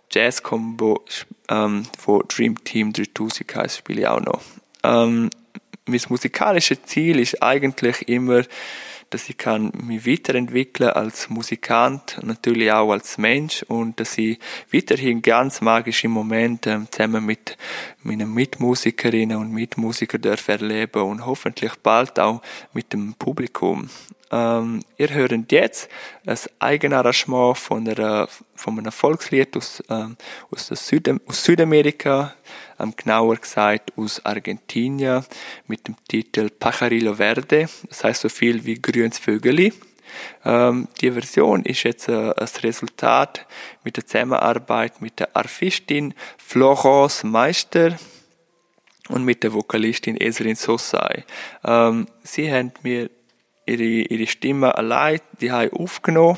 Jazz-Combo 0.09 1.03
ähm, 1.49 1.83
von 1.99 2.23
Dream 2.29 2.63
Team 2.63 2.93
3000 2.93 3.55
heißt, 3.55 3.77
spiele 3.79 4.01
ich 4.01 4.07
auch 4.07 4.21
noch. 4.21 4.41
Ähm, 4.83 5.29
mein 5.85 6.01
musikalisches 6.07 6.81
Ziel 6.83 7.19
ist 7.19 7.43
eigentlich 7.43 8.07
immer, 8.07 8.43
dass 9.15 9.29
ich 9.29 9.37
kann 9.37 9.71
mich 9.81 10.05
weiterentwickeln 10.05 10.89
als 10.89 11.29
Musikant, 11.29 12.19
natürlich 12.21 12.69
auch 12.69 12.91
als 12.91 13.17
Mensch 13.17 13.63
und 13.63 13.97
dass 13.97 14.17
ich 14.17 14.39
weiterhin 14.73 15.21
ganz 15.21 15.61
magische 15.61 16.09
Momente 16.09 16.71
ähm, 16.71 16.87
zusammen 16.91 17.25
mit 17.25 17.55
meinen 18.03 18.33
Mitmusikerinnen 18.33 19.37
und 19.37 19.53
Mitmusikern 19.53 20.21
darf 20.21 20.49
erleben 20.49 21.01
und 21.03 21.25
hoffentlich 21.25 21.75
bald 21.81 22.19
auch 22.19 22.41
mit 22.73 22.91
dem 22.91 23.13
Publikum. 23.13 23.89
Ähm, 24.31 24.81
ihr 24.97 25.09
hört 25.11 25.49
jetzt 25.49 25.87
ein 26.25 26.37
Eigenarrangement 26.59 27.57
von, 27.57 27.87
einer, 27.87 28.27
von 28.53 28.77
einem 28.77 28.91
Volkslied 28.91 29.55
aus, 29.55 29.81
ähm, 29.89 30.17
aus, 30.51 30.67
Süd 30.67 31.09
aus 31.25 31.41
Südamerika, 31.41 32.33
genauer 32.95 33.37
gesagt 33.37 33.93
aus 33.97 34.23
Argentinien, 34.25 35.25
mit 35.67 35.87
dem 35.87 35.95
Titel 36.07 36.49
Pajarillo 36.49 37.15
Verde, 37.15 37.67
das 37.87 38.03
heißt 38.03 38.21
so 38.21 38.29
viel 38.29 38.65
wie 38.65 38.81
grünes 38.81 39.19
Vögeli. 39.19 39.73
Ähm, 40.43 40.87
die 41.01 41.11
Version 41.11 41.63
ist 41.63 41.83
jetzt 41.83 42.07
äh, 42.07 42.33
das 42.37 42.63
Resultat 42.63 43.45
mit 43.83 43.97
der 43.97 44.05
Zusammenarbeit 44.05 45.01
mit 45.01 45.19
der 45.19 45.35
Arfistin 45.35 46.13
Florence 46.37 47.23
Meister 47.23 47.97
und 49.09 49.23
mit 49.23 49.43
der 49.43 49.53
Vokalistin 49.53 50.17
Eselin 50.19 50.55
Sosai. 50.55 51.25
Ähm, 51.63 52.07
sie 52.23 52.51
haben 52.51 52.71
mir 52.83 53.09
ihre, 53.65 53.83
ihre 53.83 54.27
Stimme 54.27 54.75
allein 54.75 55.19
die 55.41 55.51
aufgenommen 55.51 56.37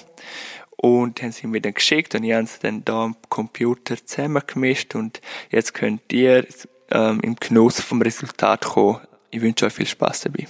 und 0.77 1.21
haben 1.21 1.31
sie 1.31 1.47
mir 1.47 1.61
dann 1.61 1.73
geschickt 1.73 2.15
und 2.15 2.23
ich 2.23 2.33
habe 2.33 2.45
sie 2.47 2.59
dann 2.61 2.85
da 2.85 3.05
am 3.05 3.15
Computer 3.29 3.97
zusammengemischt 4.03 4.95
und 4.95 5.21
jetzt 5.49 5.73
könnt 5.73 6.01
ihr 6.13 6.47
ähm, 6.91 7.19
im 7.21 7.35
Genuss 7.35 7.81
vom 7.81 8.01
Resultat 8.01 8.65
kommen. 8.65 8.99
Ich 9.31 9.41
wünsche 9.41 9.65
euch 9.65 9.73
viel 9.73 9.87
Spaß 9.87 10.21
dabei. 10.21 10.47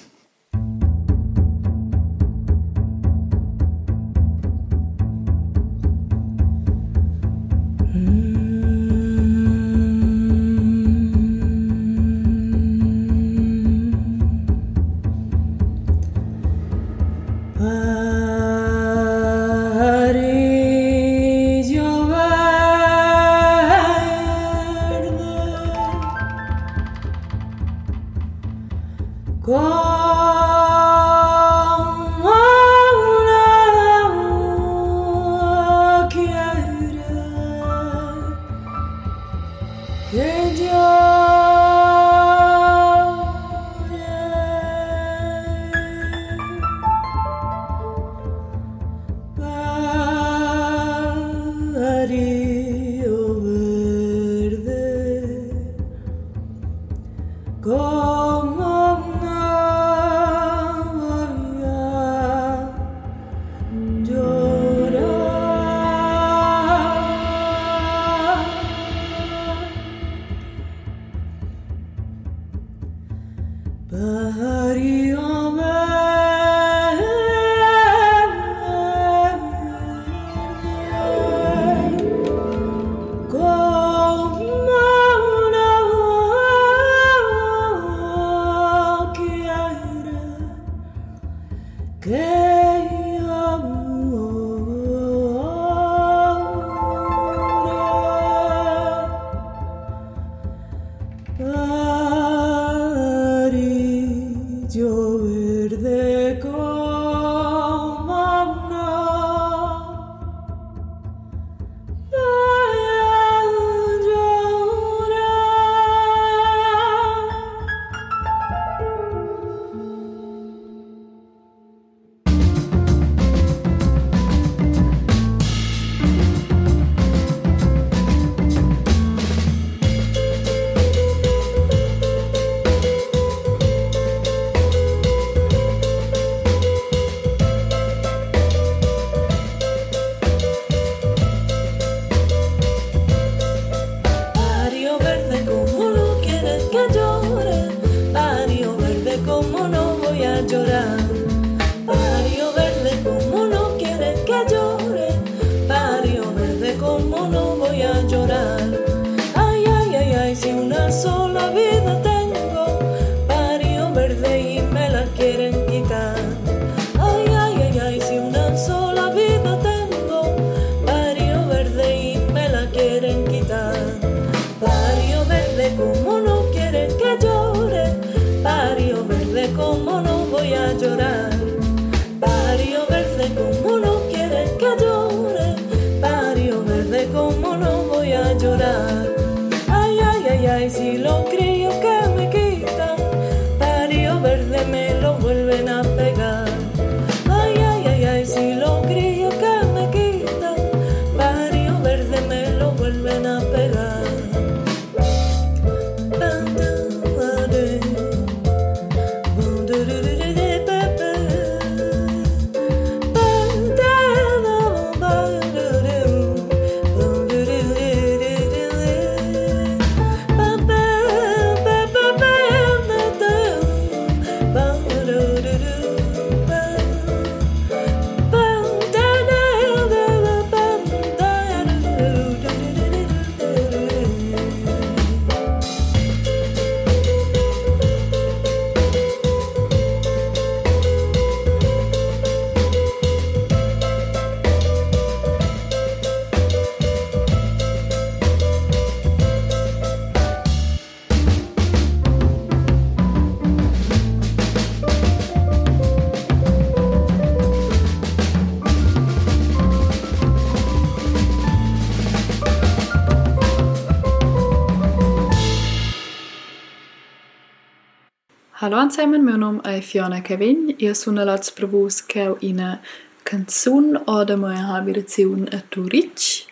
Hallo 268.69 268.89
zusammen, 268.89 269.23
meu 269.23 269.37
nome 269.37 269.61
é 269.63 269.81
Fiona 269.81 270.19
Kevin. 270.19 270.75
Eu 270.77 270.93
sou 270.93 271.13
na 271.13 271.23
Lats 271.23 271.49
para 271.49 271.65
vos 271.65 272.01
que 272.01 272.19
é 272.19 272.29
uma 272.29 272.81
canzone 273.23 273.97
oder 274.05 274.35
uma 274.35 274.75
habitazione 274.75 275.47
a 275.53 275.61
Turic. 275.69 276.47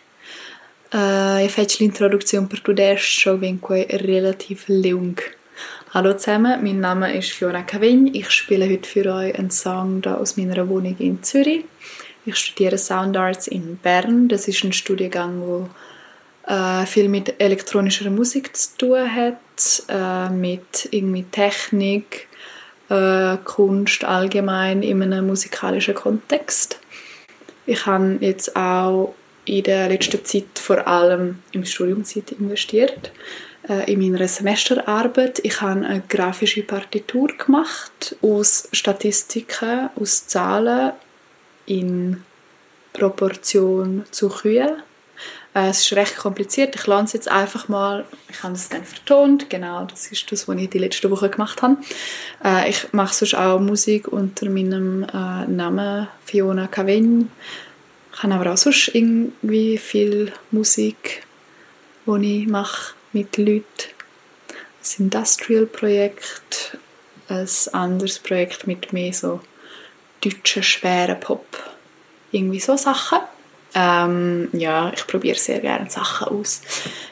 Uh, 0.94 1.44
ich 1.44 1.52
faccio 1.52 1.84
l'introduzione 1.84 2.46
per 2.46 2.60
tudesh, 2.60 3.20
schon 3.20 3.42
wenn 3.42 3.60
relativ 3.90 4.64
lang. 4.68 5.20
Hallo 5.92 6.14
zusammen, 6.14 6.58
mein 6.62 6.80
Name 6.80 7.14
ist 7.14 7.32
Fiona 7.32 7.62
Kevin. 7.64 8.14
Ich 8.14 8.30
spiele 8.30 8.66
heute 8.66 8.88
für 8.88 9.12
euch 9.12 9.38
einen 9.38 9.50
Song 9.50 10.00
da 10.00 10.14
aus 10.14 10.38
meiner 10.38 10.66
Wohnung 10.70 10.96
in 10.98 11.22
Zürich. 11.22 11.66
Ich 12.24 12.36
studiere 12.36 12.78
Sound 12.78 13.14
Arts 13.18 13.46
in 13.46 13.76
Bern. 13.76 14.28
Das 14.28 14.48
ist 14.48 14.64
ein 14.64 14.72
Studiengang, 14.72 15.42
wo 15.42 15.68
äh, 16.46 16.86
viel 16.86 17.10
mit 17.10 17.38
elektronischer 17.38 18.08
Musik 18.08 18.56
zu 18.56 18.78
tun 18.78 19.14
hat, 19.14 19.36
äh, 19.88 20.28
mit 20.30 20.88
irgendwie 20.90 21.24
Technik, 21.24 22.28
äh, 22.88 23.36
Kunst 23.44 24.04
allgemein 24.04 24.82
in 24.82 25.02
einem 25.02 25.26
musikalischen 25.26 25.94
Kontext. 25.94 26.78
Ich 27.66 27.84
habe 27.86 28.18
jetzt 28.20 28.54
auch 28.54 29.14
in 29.44 29.62
der 29.64 29.88
letzten 29.88 30.24
Zeit 30.24 30.58
vor 30.58 30.86
allem 30.86 31.38
im 31.52 31.64
Studiumzeit 31.64 32.32
investiert 32.32 33.12
äh, 33.68 33.92
in 33.92 34.00
meiner 34.00 34.28
Semesterarbeit. 34.28 35.40
Ich 35.42 35.60
habe 35.60 35.84
eine 35.84 36.02
grafische 36.08 36.62
Partitur 36.62 37.28
gemacht 37.28 38.16
aus 38.22 38.68
Statistiken, 38.72 39.90
aus 39.96 40.26
Zahlen 40.26 40.92
in 41.66 42.22
Proportion 42.92 44.04
zu 44.10 44.28
Kühen 44.28 44.82
äh, 45.56 45.70
es 45.70 45.80
ist 45.80 45.92
recht 45.94 46.18
kompliziert. 46.18 46.74
Ich 46.76 46.86
lerne 46.86 47.04
es 47.04 47.14
jetzt 47.14 47.30
einfach 47.30 47.68
mal. 47.68 48.04
Ich 48.28 48.42
habe 48.42 48.54
es 48.54 48.68
dann 48.68 48.84
vertont. 48.84 49.48
Genau, 49.48 49.84
das 49.84 50.08
ist 50.08 50.30
das, 50.30 50.46
was 50.46 50.56
ich 50.58 50.68
die 50.68 50.78
letzte 50.78 51.10
Woche 51.10 51.30
gemacht 51.30 51.62
habe. 51.62 51.78
Äh, 52.44 52.68
ich 52.68 52.92
mache 52.92 53.14
sonst 53.14 53.34
auch 53.34 53.58
Musik 53.58 54.08
unter 54.08 54.50
meinem 54.50 55.04
äh, 55.04 55.46
Namen 55.46 56.08
Fiona 56.24 56.66
Cavegn. 56.66 57.30
Ich 58.12 58.22
habe 58.22 58.34
aber 58.34 58.52
auch 58.52 58.56
sonst 58.56 58.88
irgendwie 58.94 59.78
viel 59.78 60.32
Musik, 60.50 61.22
die 62.06 62.42
ich 62.42 62.48
mache 62.48 62.94
mit 63.12 63.36
Leuten. 63.38 63.64
Ein 64.98 65.04
Industrial-Projekt, 65.04 66.78
ein 67.28 67.48
anderes 67.72 68.18
Projekt 68.18 68.66
mit 68.66 68.92
mehr 68.92 69.12
so 69.12 69.40
deutschen, 70.20 70.62
schweren 70.62 71.18
Pop. 71.18 71.46
Irgendwie 72.30 72.60
so 72.60 72.76
Sachen. 72.76 73.18
Ähm, 73.78 74.48
ja, 74.54 74.90
ich 74.94 75.06
probiere 75.06 75.36
sehr 75.36 75.60
gerne 75.60 75.90
Sachen 75.90 76.28
aus 76.28 76.62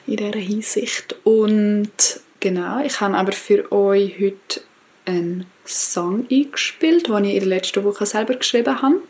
in 0.06 0.16
dieser 0.16 0.38
Hinsicht. 0.38 1.14
Und 1.22 1.92
genau, 2.40 2.82
ich 2.82 3.02
habe 3.02 3.14
aber 3.18 3.32
für 3.32 3.70
euch 3.70 4.14
heute 4.18 4.62
einen 5.04 5.44
Song 5.66 6.26
eingespielt, 6.30 7.08
den 7.08 7.24
ich 7.24 7.34
in 7.34 7.40
der 7.40 7.48
letzten 7.48 7.84
Woche 7.84 8.06
selber 8.06 8.36
geschrieben 8.36 8.80
habe. 8.80 9.02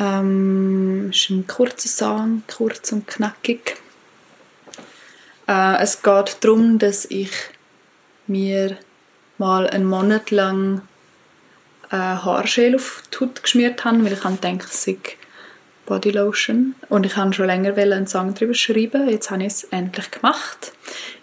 Ähm, 0.00 1.10
ist 1.10 1.30
ein 1.30 1.46
kurzer 1.46 1.88
Song, 1.88 2.42
kurz 2.52 2.90
und 2.90 3.06
knackig. 3.06 3.76
Äh, 5.46 5.76
es 5.80 6.02
geht 6.02 6.38
darum, 6.40 6.80
dass 6.80 7.04
ich 7.04 7.30
mir 8.26 8.78
mal 9.38 9.68
einen 9.68 9.84
Monat 9.84 10.32
lang 10.32 10.82
äh, 11.90 11.96
Haarschäl 11.96 12.74
auf 12.74 13.04
die 13.12 13.24
Haut 13.24 13.44
geschmiert 13.44 13.84
habe, 13.84 14.04
weil 14.04 14.14
ich 14.14 14.40
denke, 14.40 14.66
es 14.68 14.82
sei 14.82 14.98
Bodylotion. 15.86 16.74
Und 16.88 17.06
ich 17.06 17.16
wollte 17.16 17.34
schon 17.34 17.46
länger 17.46 17.76
einen 17.76 18.06
Song 18.06 18.34
darüber 18.34 18.54
schreiben. 18.54 19.08
Jetzt 19.08 19.30
habe 19.30 19.42
ich 19.42 19.48
es 19.48 19.64
endlich 19.64 20.10
gemacht. 20.10 20.72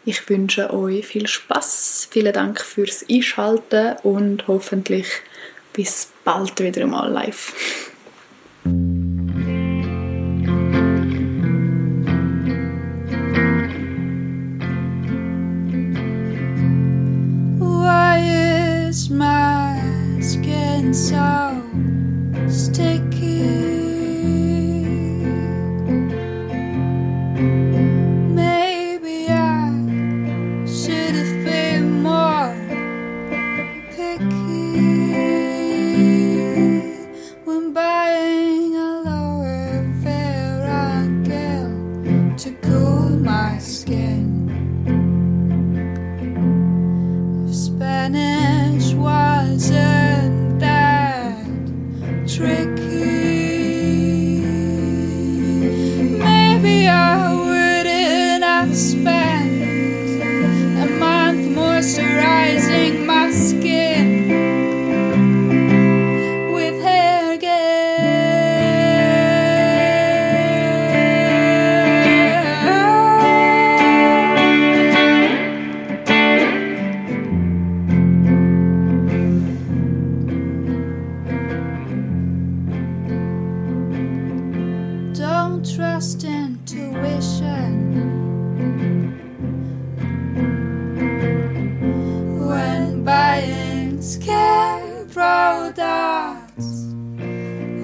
Ich 0.05 0.28
wünsche 0.30 0.74
euch 0.74 1.05
viel 1.05 1.28
Spaß. 1.28 2.07
Vielen 2.12 2.34
Dank 2.34 2.62
fürs 2.62 3.05
Einschalten 3.09 3.97
und 4.03 4.47
hoffentlich 4.47 5.07
bis 5.74 6.12
bald 6.24 6.59
wieder 6.59 6.86
mal 6.88 7.09
live. 7.12 7.53
Why 17.59 18.89
is 18.89 19.09
my 19.09 20.22
skin 20.22 20.93
so 20.93 21.51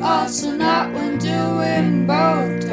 Also, 0.09 0.51
not 0.51 0.93
when 0.93 1.17
doing 1.19 2.07
Botox. 2.07 2.63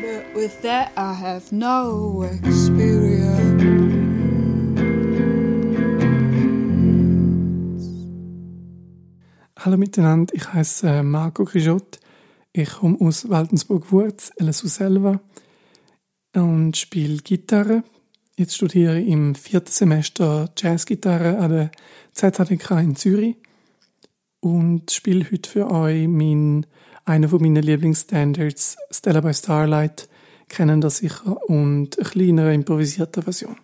But 0.00 0.34
with 0.34 0.62
that, 0.62 0.90
I 0.96 1.12
have 1.12 1.52
no 1.52 2.22
experience. 2.22 3.62
Hallo 9.58 9.76
miteinander, 9.76 10.34
ich 10.34 10.50
heiße 10.50 10.88
äh, 10.88 11.02
Marco 11.02 11.44
Grischot. 11.44 12.00
Ich 12.54 12.70
komme 12.70 12.98
aus 13.02 13.28
Waldensburg-Wurz, 13.28 14.32
LSU 14.40 14.68
selber 14.68 15.20
und 16.34 16.74
spiele 16.78 17.18
Gitarre. 17.18 17.84
Jetzt 18.38 18.56
studiere 18.56 18.98
ich 18.98 19.08
im 19.08 19.34
vierten 19.34 19.70
Semester 19.70 20.48
Jazzgitarre 20.56 21.36
an 21.36 21.50
der 21.50 21.70
ZHDK 22.14 22.70
in 22.80 22.96
Zürich 22.96 23.36
und 24.42 24.90
spiele 24.90 25.24
heute 25.30 25.48
für 25.48 25.70
euch 25.70 26.08
mein, 26.08 26.66
einen 27.04 27.28
von 27.28 27.40
meinen 27.40 27.62
Lieblingsstandards, 27.62 28.76
Stella 28.90 29.20
by 29.20 29.32
Starlight, 29.32 30.08
kennen 30.48 30.80
das 30.80 30.98
sicher, 30.98 31.48
und 31.48 31.98
eine 31.98 32.08
kleinere 32.08 32.52
improvisierte 32.52 33.22
Version. 33.22 33.56